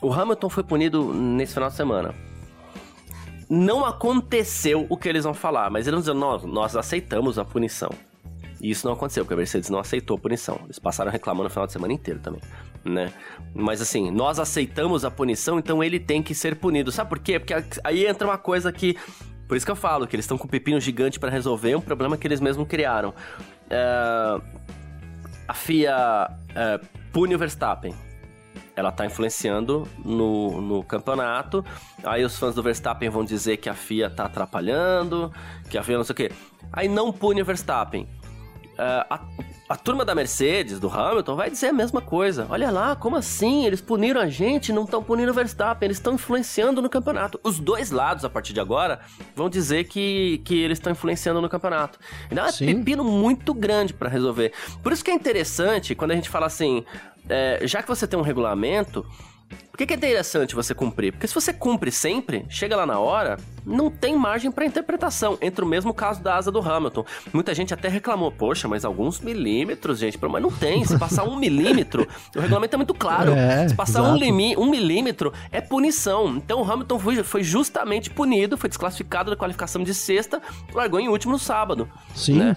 [0.00, 2.14] o Hamilton foi punido nesse final de semana.
[3.48, 7.44] Não aconteceu o que eles vão falar, mas eles vão dizer, nós, nós aceitamos a
[7.44, 7.90] punição.
[8.60, 10.60] E isso não aconteceu, porque a Mercedes não aceitou a punição.
[10.64, 12.40] Eles passaram reclamando o final de semana inteiro também,
[12.84, 13.12] né?
[13.54, 16.92] Mas assim, nós aceitamos a punição, então ele tem que ser punido.
[16.92, 17.38] Sabe por quê?
[17.38, 18.96] Porque aí entra uma coisa que
[19.50, 21.80] por isso que eu falo que eles estão com um pepino gigante para resolver um
[21.80, 23.12] problema que eles mesmos criaram.
[23.68, 24.40] É...
[25.48, 26.80] A FIA é,
[27.12, 27.92] pune o Verstappen.
[28.76, 31.64] Ela está influenciando no, no campeonato.
[32.04, 35.32] Aí os fãs do Verstappen vão dizer que a FIA está atrapalhando,
[35.68, 36.32] que a FIA não sei o quê.
[36.72, 38.08] Aí não pune o Verstappen.
[38.78, 39.20] É, a,
[39.70, 42.44] a turma da Mercedes, do Hamilton, vai dizer a mesma coisa.
[42.50, 43.64] Olha lá, como assim?
[43.64, 47.38] Eles puniram a gente não estão punindo o Verstappen, eles estão influenciando no campeonato.
[47.44, 48.98] Os dois lados, a partir de agora,
[49.32, 52.00] vão dizer que, que eles estão influenciando no campeonato.
[52.28, 54.52] Então é um pepino muito grande para resolver.
[54.82, 56.84] Por isso que é interessante quando a gente fala assim,
[57.28, 59.06] é, já que você tem um regulamento,
[59.80, 61.12] que, que é interessante você cumprir?
[61.12, 65.38] Porque se você cumpre sempre, chega lá na hora, não tem margem para interpretação.
[65.40, 67.04] Entre o mesmo caso da asa do Hamilton.
[67.32, 70.84] Muita gente até reclamou, poxa, mas alguns milímetros, gente, mas não tem.
[70.84, 72.06] Se passar um milímetro,
[72.36, 73.32] o regulamento é muito claro.
[73.32, 76.36] É, Se passar um, limi, um, milímetro, é punição.
[76.36, 80.42] Então o Hamilton foi, foi, justamente punido, foi desclassificado da qualificação de sexta,
[80.74, 81.88] largou em último no sábado.
[82.14, 82.34] Sim.
[82.34, 82.56] Né?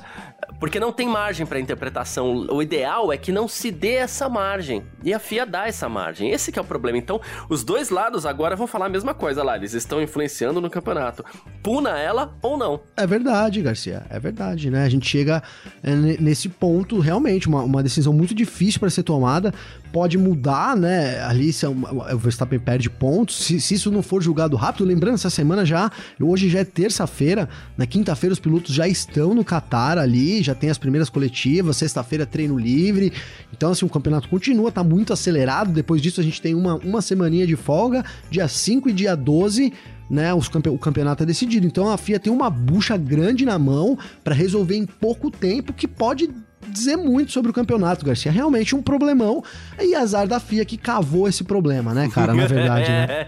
[0.59, 2.47] Porque não tem margem para interpretação.
[2.49, 4.84] O ideal é que não se dê essa margem.
[5.03, 6.30] E a FIA dá essa margem.
[6.32, 6.97] Esse que é o problema.
[6.97, 7.12] Então,
[7.49, 9.55] os dois lados agora vão falar a mesma coisa lá.
[9.55, 11.24] Eles estão influenciando no campeonato.
[11.61, 12.82] Puna ela ou não.
[12.95, 14.05] É verdade, Garcia.
[14.09, 14.84] É verdade, né?
[14.84, 15.41] A gente chega
[15.82, 19.53] é, nesse ponto, realmente, uma, uma decisão muito difícil para ser tomada.
[19.91, 21.22] Pode mudar, né?
[21.24, 23.43] Ali se é o Verstappen perde pontos.
[23.43, 27.47] Se, se, isso não for julgado rápido, lembrando, essa semana já, hoje já é terça-feira.
[27.78, 32.26] Na quinta-feira, os pilotos já estão no Qatar ali já tem as primeiras coletivas, sexta-feira
[32.26, 33.11] treino livre.
[33.51, 35.72] Então, assim, o campeonato continua, tá muito acelerado.
[35.72, 39.74] Depois disso, a gente tem uma, uma semaninha de folga, dia 5 e dia 12
[40.10, 41.66] né, os campe o campeonato é decidido.
[41.66, 45.88] Então a FIA tem uma bucha grande na mão para resolver em pouco tempo que
[45.88, 46.30] pode
[46.70, 48.32] dizer muito sobre o campeonato, Garcia.
[48.32, 49.43] Realmente um problemão.
[49.80, 52.34] E azar da FIA que cavou esse problema, né, cara?
[52.34, 53.28] Na verdade, né?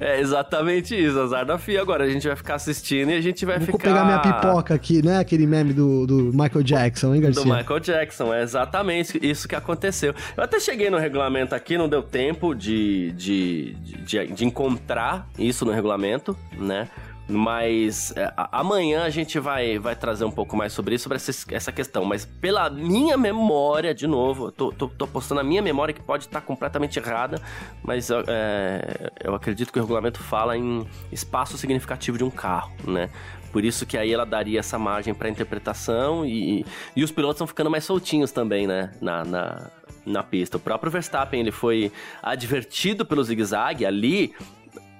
[0.00, 1.80] É exatamente isso, azar da FIA.
[1.80, 3.78] Agora a gente vai ficar assistindo e a gente vai Vou ficar.
[3.78, 5.18] Vou pegar minha pipoca aqui, né?
[5.18, 7.42] Aquele meme do, do Michael Jackson, hein, Garcia?
[7.42, 10.14] Do Michael Jackson, é exatamente isso que aconteceu.
[10.36, 13.74] Eu até cheguei no regulamento aqui, não deu tempo de, de,
[14.04, 16.88] de, de encontrar isso no regulamento, né?
[17.28, 21.54] Mas é, amanhã a gente vai, vai trazer um pouco mais sobre isso, sobre essa,
[21.54, 22.04] essa questão.
[22.04, 26.24] Mas pela minha memória, de novo, tô, tô, tô postando a minha memória que pode
[26.24, 27.40] estar completamente errada,
[27.82, 33.10] mas é, eu acredito que o regulamento fala em espaço significativo de um carro, né?
[33.52, 36.64] Por isso que aí ela daria essa margem para interpretação e,
[36.94, 38.92] e os pilotos estão ficando mais soltinhos também, né?
[39.00, 39.70] Na, na,
[40.04, 40.56] na pista.
[40.56, 44.34] O próprio Verstappen ele foi advertido pelo zigue-zague ali.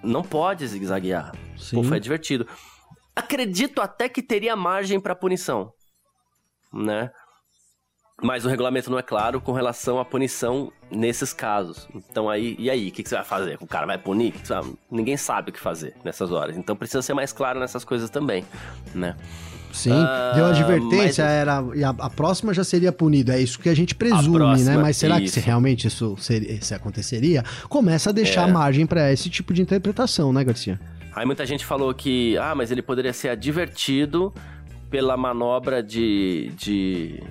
[0.02, 1.32] Não pode zigue-zaguear.
[1.72, 2.46] Pô, foi advertido.
[3.14, 5.72] Acredito até que teria margem para punição,
[6.72, 7.10] né?
[8.20, 11.88] Mas o regulamento não é claro com relação à punição nesses casos.
[11.94, 13.58] Então aí, e aí, o que, que, você vai fazer?
[13.60, 14.34] O cara vai punir?
[14.90, 16.56] Ninguém sabe o que fazer nessas horas.
[16.56, 18.44] Então precisa ser mais claro nessas coisas também,
[18.92, 19.16] né?
[19.72, 21.32] Sim, uh, deu advertência, mas...
[21.34, 23.34] era, e a, a, próxima já seria punida.
[23.34, 24.38] É isso que a gente presume, né?
[24.38, 24.82] próxima, né?
[24.82, 25.24] Mas será isso.
[25.24, 27.44] que se realmente isso seria, se aconteceria?
[27.68, 28.52] Começa a deixar é.
[28.52, 30.80] margem para esse tipo de interpretação, né, Garcia?
[31.14, 34.32] Aí muita gente falou que, ah, mas ele poderia ser advertido
[34.88, 37.22] pela manobra de, de,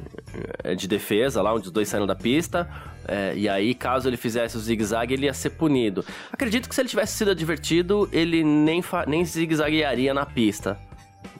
[0.63, 2.69] eh, de defesa, lá onde os dois saíram da pista.
[3.07, 6.03] É, e aí, caso ele fizesse o zigue-zague, ele ia ser punido.
[6.31, 10.77] Acredito que se ele tivesse sido advertido, ele nem, nem zigue-zaguearia na pista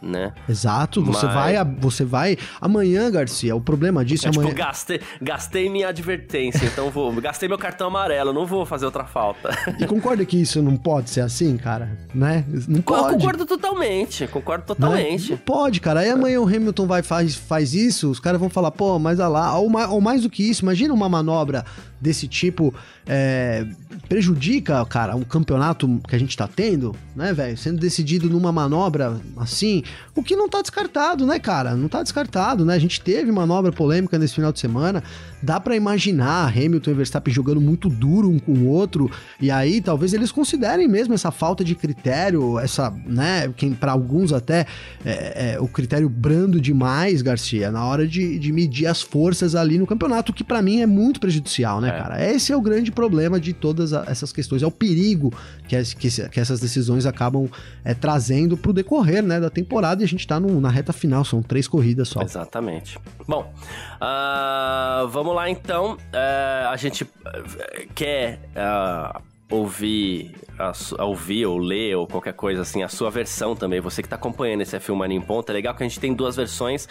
[0.02, 0.34] né?
[0.48, 1.36] Exato, você Mas...
[1.36, 3.56] vai, você vai amanhã, Garcia.
[3.56, 4.50] O problema disso é, é amanhã.
[4.50, 9.06] Tipo, gastei, gastei minha advertência, então vou, gastei meu cartão amarelo, não vou fazer outra
[9.06, 9.50] falta.
[9.80, 11.98] E concorda que isso não pode ser assim, cara?
[12.14, 12.46] Né?
[12.68, 13.14] Não pode.
[13.14, 14.68] Eu concordo totalmente, concordo né?
[14.68, 15.32] totalmente.
[15.32, 16.02] Não pode, cara.
[16.02, 19.28] Aí amanhã o Hamilton vai faz, faz isso, os caras vão falar, pô, mas olha
[19.28, 21.66] lá, ou mais, ou mais do que isso, imagina uma manobra
[22.00, 22.74] desse tipo
[23.06, 23.66] é,
[24.08, 27.58] prejudica, cara, um campeonato que a gente tá tendo, né, velho?
[27.58, 29.84] Sendo decidido numa manobra assim,
[30.16, 31.76] o que não tá descartado, né, cara?
[31.76, 32.76] Não tá descartado, né?
[32.76, 35.04] A gente teve manobra polêmica nesse final de semana.
[35.42, 39.10] Dá para imaginar Hamilton e Verstappen jogando muito duro um com o outro,
[39.40, 44.34] e aí talvez eles considerem mesmo essa falta de critério, essa, né, quem para alguns
[44.34, 44.66] até
[45.06, 49.78] é, é, o critério brando demais, Garcia, na hora de, de medir as forças ali
[49.78, 51.92] no campeonato, que para mim é muito prejudicial, né, é.
[51.92, 52.32] cara?
[52.32, 55.32] Esse é o grande problema de todas essas questões, é o perigo
[55.68, 57.48] que, as, que, que essas decisões acabam
[57.84, 61.24] é, trazendo pro decorrer, né, da temporada, e a gente tá no, na reta final,
[61.24, 62.22] são três corridas só.
[62.22, 62.98] Exatamente.
[63.28, 63.54] Bom,
[64.02, 65.94] uh, vamos lá então.
[65.94, 72.62] Uh, a gente eh, quer uh, ouvir, a, a ouvir ou ler ou qualquer coisa
[72.62, 75.54] assim, a sua versão também, você que está acompanhando esse F1 Mania em Ponta, é
[75.54, 76.88] legal que a gente tem duas versões.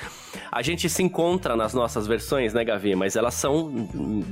[0.51, 2.95] A gente se encontra nas nossas versões, né, Gavi?
[2.95, 3.71] Mas elas são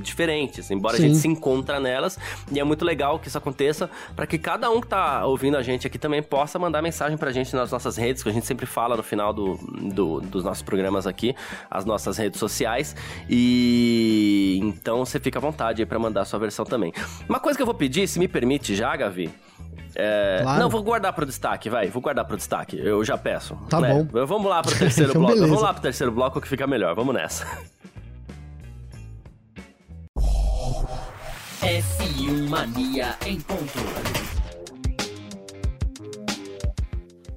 [0.01, 1.03] diferentes, embora Sim.
[1.03, 2.17] a gente se encontra nelas.
[2.51, 5.61] E é muito legal que isso aconteça para que cada um que está ouvindo a
[5.61, 8.65] gente aqui também possa mandar mensagem pra gente nas nossas redes, que a gente sempre
[8.65, 9.55] fala no final do,
[9.93, 11.35] do dos nossos programas aqui,
[11.69, 12.95] as nossas redes sociais.
[13.29, 16.93] E então você fica à vontade aí pra mandar a sua versão também.
[17.27, 19.29] Uma coisa que eu vou pedir, se me permite já, Gavi.
[19.93, 20.39] É...
[20.41, 20.59] Claro.
[20.61, 21.89] Não, vou guardar pro destaque, vai.
[21.89, 22.79] Vou guardar pro destaque.
[22.79, 23.55] Eu já peço.
[23.69, 23.93] Tá né?
[23.93, 24.25] bom.
[24.25, 25.35] Vamos lá pro terceiro então, bloco.
[25.35, 25.53] Beleza.
[25.53, 26.95] Vamos lá pro terceiro bloco que fica melhor.
[26.95, 27.45] Vamos nessa.
[31.61, 33.79] F1 Mania em ponto.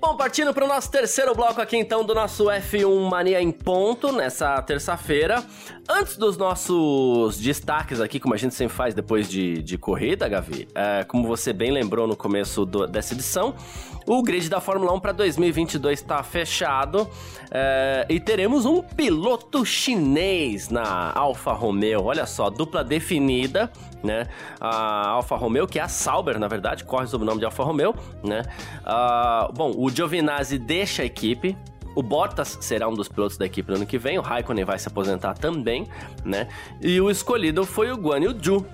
[0.00, 4.12] Bom, partindo para o nosso terceiro bloco aqui então do nosso F1 Mania em ponto
[4.12, 5.44] nessa terça-feira.
[5.88, 10.68] Antes dos nossos destaques aqui, como a gente sempre faz depois de, de corrida, Gavi,
[10.72, 13.56] é, como você bem lembrou no começo do, dessa edição,
[14.06, 17.10] o grid da Fórmula 1 para 2022 está fechado
[17.50, 22.04] é, e teremos um piloto chinês na Alfa Romeo.
[22.04, 23.68] Olha só, dupla definida
[24.02, 24.26] né?
[24.60, 27.62] A Alfa Romeo, que é a Sauber, na verdade, corre sob o nome de Alfa
[27.62, 28.42] Romeo, né?
[28.82, 31.56] Uh, bom, o Giovinazzi deixa a equipe,
[31.94, 34.78] o Bottas será um dos pilotos da equipe no ano que vem, o Raikkonen vai
[34.78, 35.86] se aposentar também,
[36.24, 36.48] né?
[36.80, 38.66] E o escolhido foi o Guan Yu Zhu,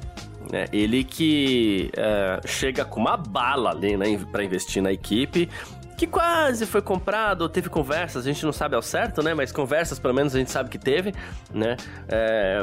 [0.51, 0.67] né?
[0.73, 5.49] Ele que uh, chega com uma bala ali, né, para investir na equipe
[5.97, 9.35] que quase foi comprado, teve conversas, a gente não sabe ao certo, né?
[9.35, 11.13] Mas conversas, pelo menos, a gente sabe que teve,
[11.53, 11.77] né?
[12.09, 12.63] É,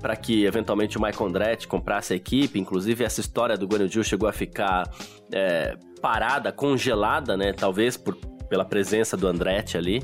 [0.00, 2.58] para que eventualmente o Michael Andretti comprasse a equipe.
[2.58, 4.88] Inclusive, essa história do Guanaju chegou a ficar
[5.32, 7.52] é, parada, congelada, né?
[7.52, 8.16] Talvez por
[8.50, 9.98] pela presença do Andretti ali,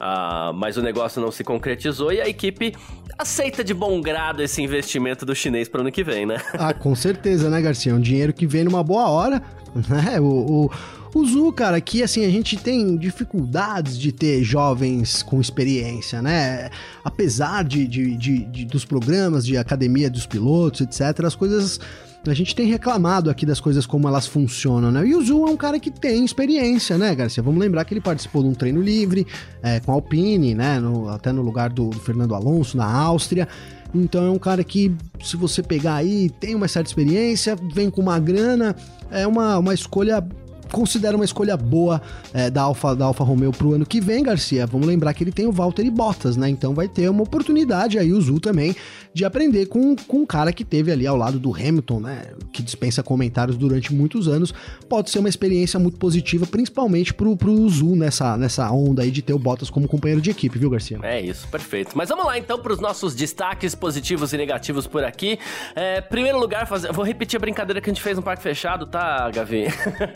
[0.00, 2.74] uh, mas o negócio não se concretizou e a equipe
[3.18, 6.38] aceita de bom grado esse investimento do chinês para o ano que vem, né?
[6.54, 7.94] Ah, com certeza, né, Garcia?
[7.94, 9.42] Um dinheiro que vem numa boa hora,
[9.86, 10.18] né?
[10.18, 10.70] o, o
[11.14, 16.70] o Zu, cara, aqui assim, a gente tem dificuldades de ter jovens com experiência, né?
[17.04, 21.80] Apesar de, de, de, de dos programas de academia dos pilotos, etc., as coisas
[22.28, 25.06] a gente tem reclamado aqui das coisas como elas funcionam, né?
[25.06, 27.42] E o Zu é um cara que tem experiência, né, Garcia?
[27.42, 29.26] Vamos lembrar que ele participou de um treino livre
[29.62, 30.78] é, com a Alpine, né?
[30.78, 33.48] No, até no lugar do, do, Fernando Alonso, na Áustria.
[33.94, 34.94] Então é um cara que,
[35.24, 38.76] se você pegar aí, tem uma certa experiência, vem com uma grana,
[39.10, 40.24] é uma, uma escolha
[40.70, 42.00] considero uma escolha boa
[42.32, 44.66] é, da Alfa da Alfa Romeo pro ano que vem, Garcia.
[44.66, 46.48] Vamos lembrar que ele tem o Valtteri Bottas, né?
[46.48, 48.74] Então vai ter uma oportunidade aí o Zul também
[49.12, 52.26] de aprender com, com um cara que teve ali ao lado do Hamilton, né?
[52.52, 54.54] Que dispensa comentários durante muitos anos.
[54.88, 59.22] Pode ser uma experiência muito positiva, principalmente pro, pro Zul nessa, nessa onda aí de
[59.22, 60.98] ter o Bottas como companheiro de equipe, viu, Garcia?
[61.02, 61.96] É isso, perfeito.
[61.96, 65.38] Mas vamos lá então para os nossos destaques positivos e negativos por aqui.
[65.74, 68.86] É, primeiro lugar, fazer, vou repetir a brincadeira que a gente fez no Parque Fechado,
[68.86, 69.66] tá, Gavi?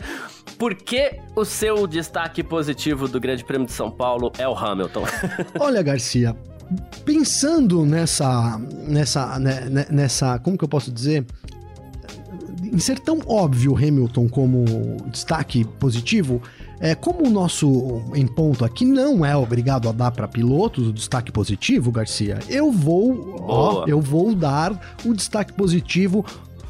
[0.57, 5.03] por que o seu destaque positivo do Grande Prêmio de São Paulo é o Hamilton?
[5.59, 6.35] Olha, Garcia,
[7.03, 11.25] pensando nessa, nessa, né, né, nessa, como que eu posso dizer?
[12.63, 14.65] Em ser tão óbvio Hamilton como
[15.11, 16.41] destaque positivo,
[16.79, 20.93] é, como o nosso em ponto aqui não é obrigado a dar para pilotos o
[20.93, 26.25] destaque positivo, Garcia, eu vou, ó, eu vou dar o destaque positivo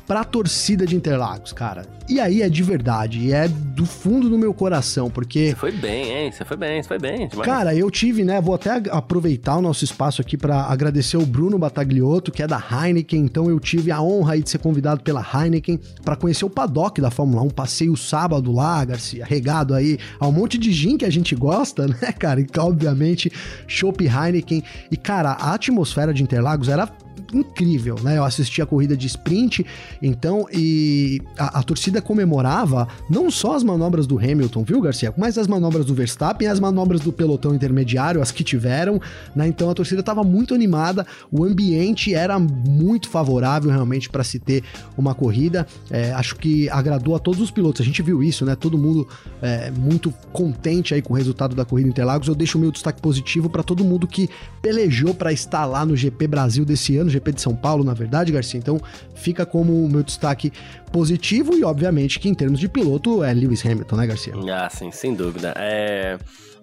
[0.07, 1.85] pra torcida de Interlagos, cara.
[2.07, 5.49] E aí é de verdade, e é do fundo do meu coração, porque.
[5.49, 6.31] Você foi bem, hein?
[6.31, 7.27] Você foi bem, você foi bem.
[7.27, 7.49] Demais.
[7.49, 8.39] Cara, eu tive, né?
[8.39, 12.59] Vou até aproveitar o nosso espaço aqui para agradecer o Bruno Batagliotto, que é da
[12.59, 13.21] Heineken.
[13.21, 17.01] Então eu tive a honra aí de ser convidado pela Heineken para conhecer o paddock
[17.01, 17.49] da Fórmula 1.
[17.49, 21.35] Passei o sábado lá, Garcia, regado aí a um monte de gin que a gente
[21.35, 22.39] gosta, né, cara?
[22.39, 23.31] E obviamente,
[23.67, 24.63] Chopp Heineken.
[24.91, 26.87] E, cara, a atmosfera de Interlagos era
[27.33, 28.17] incrível, né?
[28.17, 29.65] Eu assisti a corrida de sprint,
[30.01, 35.13] então, e a, a, torcida comemorava não só as manobras do Hamilton, viu, Garcia?
[35.17, 38.99] Mas as manobras do Verstappen, as manobras do pelotão intermediário, as que tiveram,
[39.35, 39.47] né?
[39.47, 44.63] Então a torcida estava muito animada, o ambiente era muito favorável realmente para se ter
[44.97, 45.65] uma corrida.
[45.89, 47.81] É, acho que agradou a todos os pilotos.
[47.81, 48.55] A gente viu isso, né?
[48.55, 49.07] Todo mundo
[49.41, 52.27] é, muito contente aí com o resultado da corrida Interlagos.
[52.27, 54.29] Eu deixo o meu destaque positivo para todo mundo que
[54.61, 58.31] pelejou para estar lá no GP Brasil desse ano, GP de São Paulo, na verdade,
[58.31, 58.57] Garcia.
[58.57, 58.79] Então
[59.15, 60.51] fica como o meu destaque
[60.91, 64.33] positivo e, obviamente, que em termos de piloto é Lewis Hamilton, né, Garcia?
[64.53, 65.53] Ah, sim, sem dúvida.
[65.57, 66.17] É.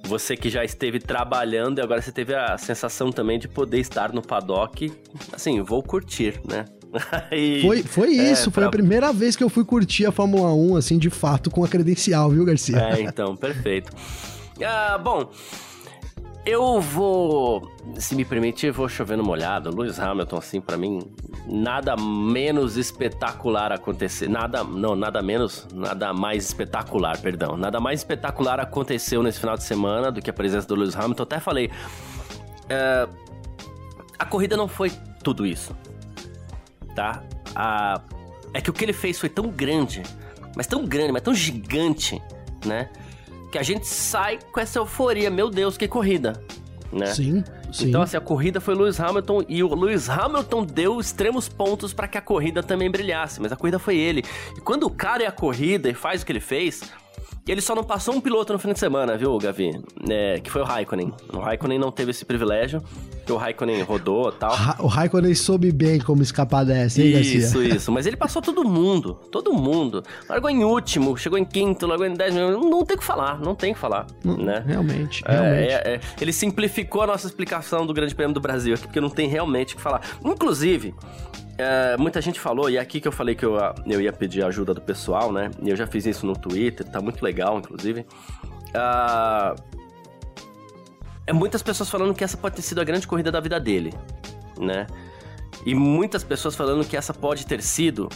[0.04, 4.12] Você que já esteve trabalhando e agora você teve a sensação também de poder estar
[4.12, 4.92] no paddock,
[5.32, 6.64] assim, vou curtir, né?
[7.32, 8.66] E, foi, foi é, isso, é, foi pra...
[8.66, 11.68] a primeira vez que eu fui curtir a Fórmula 1, assim, de fato, com a
[11.68, 12.76] credencial, viu, Garcia?
[12.76, 13.90] É, então, perfeito.
[14.62, 15.30] Ah, bom,
[16.44, 19.70] eu vou, se me permitir, vou chover no molhado.
[19.70, 21.00] Lewis Hamilton, assim, para mim,
[21.46, 24.28] nada menos espetacular acontecer.
[24.28, 27.56] Nada, não, nada menos, nada mais espetacular, perdão.
[27.56, 31.22] Nada mais espetacular aconteceu nesse final de semana do que a presença do Lewis Hamilton.
[31.22, 31.70] Até falei,
[32.68, 33.08] é,
[34.18, 34.90] a corrida não foi
[35.22, 35.76] tudo isso,
[36.96, 37.22] tá?
[37.54, 38.00] A,
[38.52, 40.02] é que o que ele fez foi tão grande,
[40.56, 42.20] mas tão grande, mas tão gigante,
[42.66, 42.90] né?
[43.52, 45.30] Que a gente sai com essa euforia.
[45.30, 46.42] Meu Deus, que corrida!
[46.90, 47.06] Né?
[47.06, 47.88] Sim, sim.
[47.88, 52.08] Então, assim, a corrida foi Lewis Hamilton e o Lewis Hamilton deu extremos pontos para
[52.08, 54.22] que a corrida também brilhasse, mas a corrida foi ele.
[54.56, 56.82] E quando o cara é a corrida e faz o que ele fez,
[57.46, 59.82] ele só não passou um piloto no fim de semana, viu, Gavi?
[60.08, 61.12] É, que foi o Raikkonen.
[61.32, 62.82] O Raikkonen não teve esse privilégio,
[63.22, 64.52] porque o Raikkonen rodou e tal.
[64.80, 67.76] O Raikkonen soube bem como escapar dessa, hein, Isso, Garcia?
[67.76, 67.92] isso.
[67.92, 70.02] Mas ele passou todo mundo, todo mundo.
[70.28, 72.50] Largou em último, chegou em quinto, largou em décimo.
[72.50, 74.62] Não tem o que falar, não tem o que falar, não, né?
[74.66, 75.72] Realmente, é, realmente.
[75.72, 79.10] É, é, ele simplificou a nossa explicação do Grande Prêmio do Brasil aqui, porque não
[79.10, 80.00] tem realmente o que falar.
[80.24, 80.94] Inclusive,
[81.56, 83.56] é, muita gente falou, e é aqui que eu falei que eu,
[83.86, 85.50] eu ia pedir ajuda do pessoal, né?
[85.62, 88.04] E eu já fiz isso no Twitter, tá muito legal, inclusive.
[88.74, 89.81] Uh,
[91.26, 93.92] é muitas pessoas falando que essa pode ter sido a grande corrida da vida dele,
[94.58, 94.86] né?
[95.64, 98.08] E muitas pessoas falando que essa pode ter sido,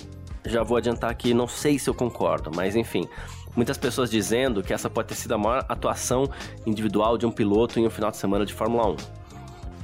[0.44, 3.08] já vou adiantar aqui, não sei se eu concordo, mas enfim.
[3.54, 6.28] Muitas pessoas dizendo que essa pode ter sido a maior atuação
[6.66, 8.90] individual de um piloto em um final de semana de Fórmula 1.
[8.90, 8.96] Uh,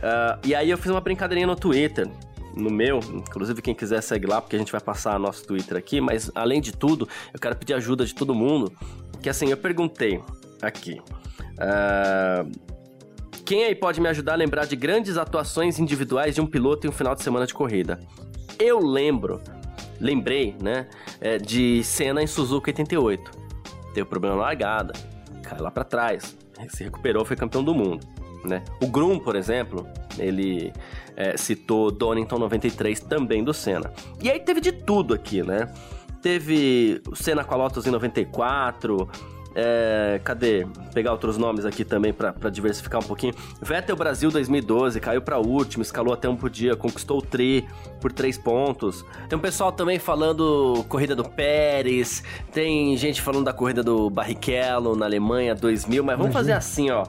[0.03, 2.07] ah, e aí eu fiz uma brincadeirinha no Twitter,
[2.55, 6.01] no meu, inclusive quem quiser segue lá, porque a gente vai passar nosso Twitter aqui,
[6.01, 8.71] mas além de tudo, eu quero pedir ajuda de todo mundo,
[9.23, 10.21] que assim, eu perguntei
[10.61, 11.01] aqui,
[11.55, 12.72] uh,
[13.45, 16.91] quem aí pode me ajudar a lembrar de grandes atuações individuais de um piloto em
[16.91, 18.01] um final de semana de corrida?
[18.59, 19.41] Eu lembro,
[20.01, 20.89] lembrei, né,
[21.21, 23.31] é, de cena em Suzuka 88,
[23.95, 24.93] teve problema na largada,
[25.43, 26.37] caiu lá para trás,
[26.69, 28.07] se recuperou, foi campeão do mundo,
[28.45, 28.63] né?
[28.81, 29.87] O Grum, por exemplo,
[30.19, 30.73] ele
[31.17, 33.93] é, citou Donington 93 também do Senna.
[34.21, 35.73] E aí teve de tudo aqui, né?
[36.21, 39.09] Teve o Senna com a Lotus em 94,
[39.55, 40.67] é, cadê?
[40.95, 43.35] Pegar outros nomes aqui também para diversificar um pouquinho.
[43.61, 47.67] Vettel Brasil 2012, caiu para último, escalou até um por dia, conquistou o tri
[48.01, 49.05] por três pontos.
[49.29, 52.23] Tem um pessoal também falando corrida do Pérez,
[52.53, 57.07] tem gente falando da corrida do Barrichello na Alemanha 2000, mas vamos fazer assim, ó.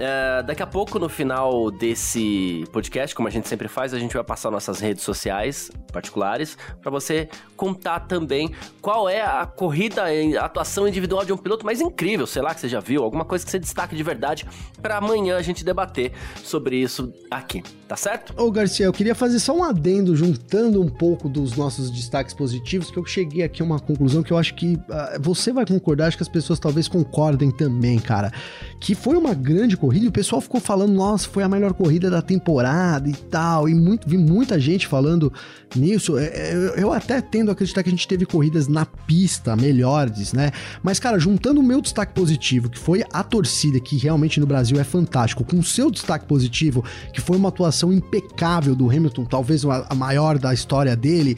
[0.00, 4.14] Uh, daqui a pouco, no final desse podcast, como a gente sempre faz, a gente
[4.14, 10.04] vai passar nossas redes sociais particulares para você contar também qual é a corrida,
[10.40, 13.24] a atuação individual de um piloto mais incrível, sei lá, que você já viu, alguma
[13.24, 14.46] coisa que você destaque de verdade,
[14.80, 18.34] para amanhã a gente debater sobre isso aqui, tá certo?
[18.36, 22.90] Ô Garcia, eu queria fazer só um adendo, juntando um pouco dos nossos destaques positivos,
[22.90, 26.06] que eu cheguei aqui a uma conclusão que eu acho que uh, você vai concordar,
[26.06, 28.32] acho que as pessoas talvez concordem também, cara,
[28.80, 32.08] que foi uma grande corrida e o pessoal ficou falando, nossa, foi a melhor corrida
[32.08, 35.30] da temporada e tal, e muito, vi muita gente falando
[35.76, 36.16] nisso.
[36.16, 40.32] É, é, eu até tendo a acreditar que a gente teve corridas na pista melhores,
[40.32, 40.50] né?
[40.82, 44.80] Mas, cara, juntando o meu destaque positivo, que foi a torcida, que realmente no Brasil
[44.80, 49.62] é fantástico, com o seu destaque positivo, que foi uma atuação impecável do Hamilton, talvez
[49.66, 51.36] a maior da história dele,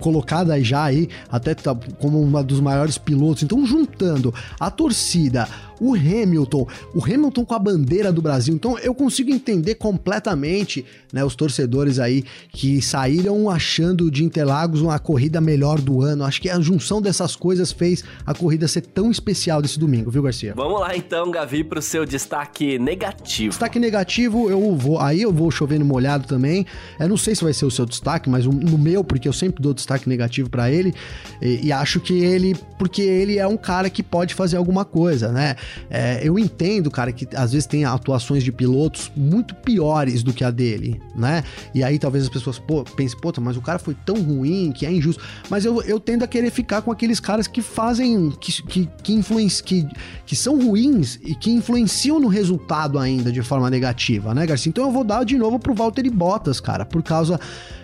[0.00, 3.42] colocada já aí até tá como uma dos maiores pilotos.
[3.42, 5.46] Então, juntando a torcida,
[5.80, 8.54] o Hamilton, o Hamilton com a bandeira do Brasil.
[8.54, 14.98] Então eu consigo entender completamente, né, os torcedores aí que saíram achando de Interlagos uma
[14.98, 16.24] corrida melhor do ano.
[16.24, 20.22] Acho que a junção dessas coisas fez a corrida ser tão especial desse domingo, viu,
[20.22, 20.52] Garcia?
[20.54, 23.50] Vamos lá então, Gavi, pro seu destaque negativo.
[23.50, 26.66] Destaque negativo, eu vou, aí eu vou chovendo molhado também.
[26.98, 29.62] Eu não sei se vai ser o seu destaque, mas no meu, porque eu sempre
[29.62, 30.94] dou destaque negativo para ele,
[31.40, 35.32] e, e acho que ele, porque ele é um cara que pode fazer alguma coisa,
[35.32, 35.56] né?
[35.88, 40.44] É, eu entendo, cara, que às vezes tem atuações de pilotos muito piores do que
[40.44, 41.44] a dele, né?
[41.74, 44.86] E aí talvez as pessoas pô, pensem, pô, mas o cara foi tão ruim que
[44.86, 45.22] é injusto.
[45.48, 49.22] Mas eu, eu tendo a querer ficar com aqueles caras que fazem, que, que, que,
[49.62, 49.88] que,
[50.26, 54.70] que são ruins e que influenciam no resultado ainda de forma negativa, né, Garcia?
[54.70, 57.38] Então eu vou dar de novo pro Valtteri Bottas, cara, por causa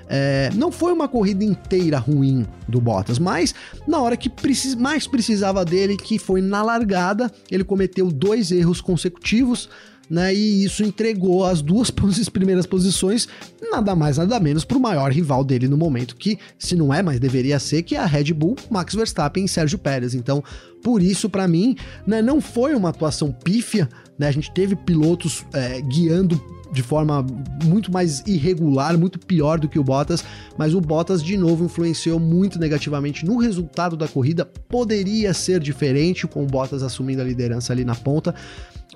[0.09, 3.55] é, não foi uma corrida inteira ruim do Bottas, mas
[3.87, 8.81] na hora que precis, mais precisava dele, que foi na largada, ele cometeu dois erros
[8.81, 9.69] consecutivos.
[10.09, 11.91] Né, e isso entregou as duas
[12.33, 13.27] primeiras posições,
[13.73, 17.03] nada mais, nada menos, para o maior rival dele no momento, que, se não é,
[17.03, 20.15] mas deveria ser, que é a Red Bull, Max Verstappen e Sérgio Pérez.
[20.15, 20.45] Então,
[20.81, 21.77] por isso, para mim,
[22.07, 26.41] né, não foi uma atuação pífia, né, a gente teve pilotos é, guiando
[26.73, 27.25] de forma
[27.65, 30.25] muito mais irregular, muito pior do que o Bottas,
[30.57, 34.45] mas o Bottas de novo influenciou muito negativamente no resultado da corrida.
[34.45, 38.35] Poderia ser diferente com o Bottas assumindo a liderança ali na ponta.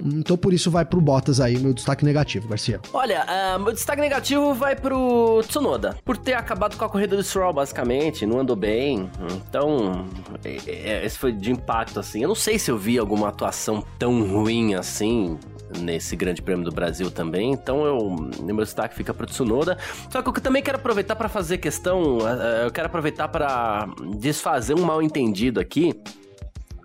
[0.03, 2.81] Então por isso vai pro Bottas aí, meu destaque negativo, Garcia.
[2.93, 5.97] Olha, uh, meu destaque negativo vai pro Tsunoda.
[6.05, 9.11] Por ter acabado com a corrida do Stroll, basicamente, não andou bem.
[9.33, 10.07] Então,
[10.45, 12.23] é, é, esse foi de impacto, assim.
[12.23, 15.39] Eu não sei se eu vi alguma atuação tão ruim assim
[15.79, 17.57] nesse Grande Prêmio do Brasil também.
[17.63, 19.79] Então eu, meu destaque fica para Tsunoda.
[20.11, 23.89] Só que eu também quero aproveitar para fazer questão, eh, eu quero aproveitar para
[24.19, 25.95] desfazer um mal entendido aqui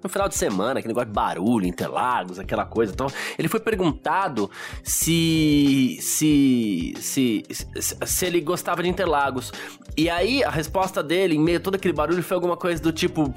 [0.05, 2.93] no final de semana, aquele negócio de barulho, Interlagos, aquela coisa.
[2.93, 3.07] Então,
[3.39, 4.51] ele foi perguntado
[4.83, 9.51] se, se, se, se, se ele gostava de Interlagos.
[9.97, 12.93] E aí, a resposta dele, em meio a todo aquele barulho, foi alguma coisa do
[12.93, 13.33] tipo.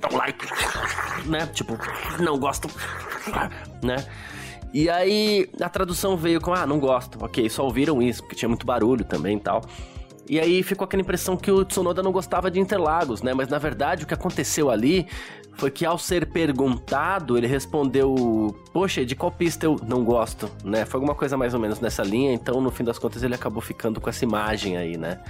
[0.00, 0.46] Don't like.
[1.26, 1.46] Né?
[1.46, 1.78] Tipo,
[2.18, 2.68] não gosto.
[3.82, 4.04] Né?
[4.76, 7.16] E aí, a tradução veio com: ah, não gosto.
[7.24, 9.62] Ok, só ouviram isso, porque tinha muito barulho também e tal.
[10.28, 13.32] E aí ficou aquela impressão que o Tsunoda não gostava de Interlagos, né?
[13.32, 15.06] Mas na verdade o que aconteceu ali
[15.54, 20.84] foi que ao ser perguntado, ele respondeu: Poxa, de qual pista eu não gosto, né?
[20.84, 23.62] Foi alguma coisa mais ou menos nessa linha, então no fim das contas ele acabou
[23.62, 25.20] ficando com essa imagem aí, né?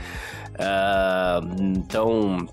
[0.54, 2.48] Uh, então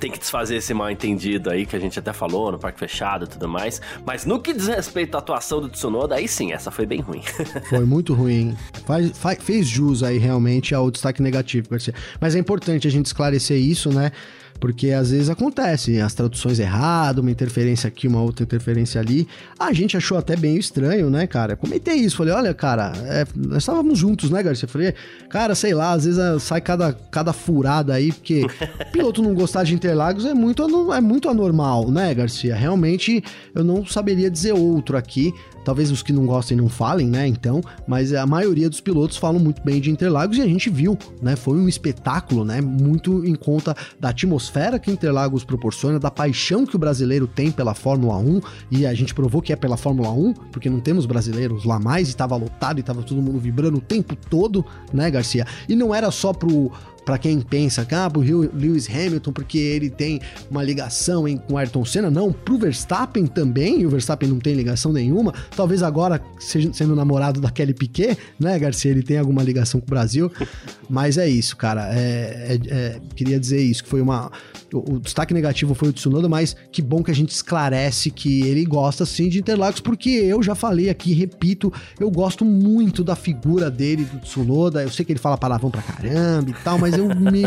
[0.00, 3.24] tem que desfazer esse mal entendido aí que a gente até falou no parque fechado
[3.24, 3.80] e tudo mais.
[4.04, 7.22] Mas no que diz respeito à atuação do Tsunoda, aí sim, essa foi bem ruim.
[7.68, 8.56] foi muito ruim.
[8.86, 11.94] Faz, faz, fez jus aí realmente ao destaque negativo, Garcia.
[12.20, 14.12] Mas é importante a gente esclarecer isso, né?
[14.60, 19.26] Porque às vezes acontece, as traduções erradas, uma interferência aqui, uma outra interferência ali.
[19.58, 21.56] A gente achou até bem estranho, né, cara?
[21.56, 24.68] Comentei isso, falei, olha, cara, é, nós estávamos juntos, né, Garcia?
[24.68, 24.94] Falei,
[25.28, 28.46] cara, sei lá, às vezes é, sai cada, cada furada aí, porque
[28.92, 32.54] piloto não gostar de Interlagos é muito, é muito anormal, né, Garcia?
[32.54, 33.22] Realmente
[33.54, 35.32] eu não saberia dizer outro aqui.
[35.64, 37.26] Talvez os que não gostem não falem, né?
[37.26, 40.98] Então, mas a maioria dos pilotos falam muito bem de Interlagos e a gente viu,
[41.20, 41.36] né?
[41.36, 42.60] Foi um espetáculo, né?
[42.60, 47.74] Muito em conta da atmosfera que Interlagos proporciona, da paixão que o brasileiro tem pela
[47.74, 48.40] Fórmula 1
[48.70, 52.08] e a gente provou que é pela Fórmula 1, porque não temos brasileiros lá mais
[52.08, 55.46] e estava lotado e estava todo mundo vibrando o tempo todo, né, Garcia?
[55.68, 56.72] E não era só pro
[57.08, 61.56] para quem pensa que ah, pro Lewis Hamilton porque ele tem uma ligação em, com
[61.56, 65.32] Ayrton Senna, não, pro Verstappen também, e o Verstappen não tem ligação nenhuma.
[65.56, 69.86] Talvez agora seja, sendo namorado da Kelly Piquet, né, Garcia, ele tem alguma ligação com
[69.86, 70.30] o Brasil.
[70.88, 71.88] Mas é isso, cara.
[71.94, 74.30] É, é, é, queria dizer isso, que foi uma.
[74.72, 78.42] O, o, destaque negativo foi o Tsunoda, mas que bom que a gente esclarece que
[78.42, 83.16] ele gosta sim de Interlagos, porque eu já falei aqui, repito, eu gosto muito da
[83.16, 84.82] figura dele, do Tsunoda.
[84.82, 87.42] Eu sei que ele fala palavrão pra caramba e tal, mas eu, me,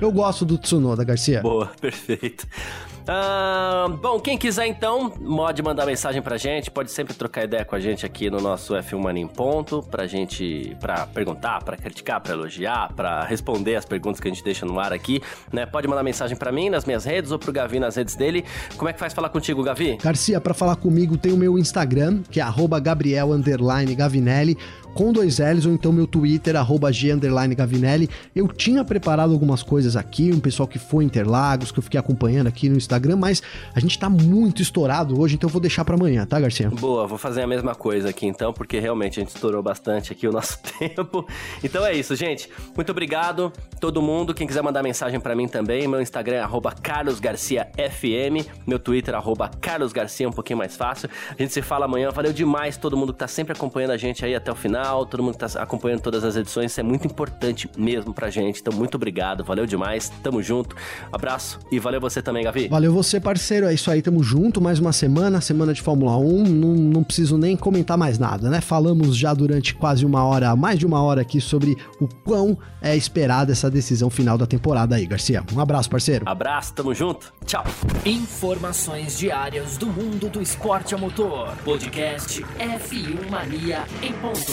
[0.00, 1.40] eu gosto do Tsunoda, Garcia.
[1.40, 2.46] Boa, perfeito.
[3.08, 7.74] Uh, bom, quem quiser então, pode mandar mensagem pra gente, pode sempre trocar ideia com
[7.74, 12.20] a gente aqui no nosso F1 Mania em Ponto, pra gente, pra perguntar, pra criticar,
[12.20, 15.64] pra elogiar, pra responder as perguntas que a gente deixa no ar aqui, né?
[15.64, 18.44] Pode mandar mensagem pra mim nas minhas redes ou pro Gavi nas redes dele.
[18.76, 19.96] Como é que faz falar contigo, Gavi?
[19.96, 22.44] Garcia, pra falar comigo tem o meu Instagram, que é
[22.82, 23.30] Gabriel
[23.96, 24.58] Gavinelli
[24.98, 27.14] com dois L's, ou então meu Twitter, arroba G
[27.56, 28.10] Gavinelli.
[28.34, 32.48] Eu tinha preparado algumas coisas aqui, um pessoal que foi Interlagos, que eu fiquei acompanhando
[32.48, 33.40] aqui no Instagram, mas
[33.72, 36.68] a gente tá muito estourado hoje, então eu vou deixar para amanhã, tá, Garcia?
[36.68, 40.26] Boa, vou fazer a mesma coisa aqui então, porque realmente a gente estourou bastante aqui
[40.26, 41.24] o nosso tempo.
[41.62, 42.50] Então é isso, gente.
[42.74, 44.34] Muito obrigado, todo mundo.
[44.34, 49.48] Quem quiser mandar mensagem para mim também, meu Instagram é arroba carlosgarciafm, meu Twitter arroba
[49.60, 51.08] carlosgarcia, um pouquinho mais fácil.
[51.30, 52.10] A gente se fala amanhã.
[52.10, 55.04] Valeu demais todo mundo que tá sempre acompanhando a gente aí até o final canal,
[55.04, 56.72] todo mundo que tá acompanhando todas as edições.
[56.72, 58.60] Isso é muito importante mesmo pra gente.
[58.60, 60.10] Então, muito obrigado, valeu demais.
[60.22, 60.74] Tamo junto.
[61.12, 62.68] Abraço e valeu você também, Gavi.
[62.68, 63.66] Valeu você, parceiro.
[63.66, 64.60] É isso aí, tamo junto.
[64.60, 66.44] Mais uma semana, semana de Fórmula 1.
[66.44, 68.60] Não, não preciso nem comentar mais nada, né?
[68.60, 72.96] Falamos já durante quase uma hora, mais de uma hora aqui sobre o quão é
[72.96, 75.44] esperada essa decisão final da temporada aí, Garcia.
[75.54, 76.28] Um abraço, parceiro.
[76.28, 77.32] Abraço, tamo junto.
[77.44, 77.64] Tchau.
[78.04, 81.54] Informações diárias do mundo do esporte a motor.
[81.64, 84.52] Podcast F1 Mania em ponto.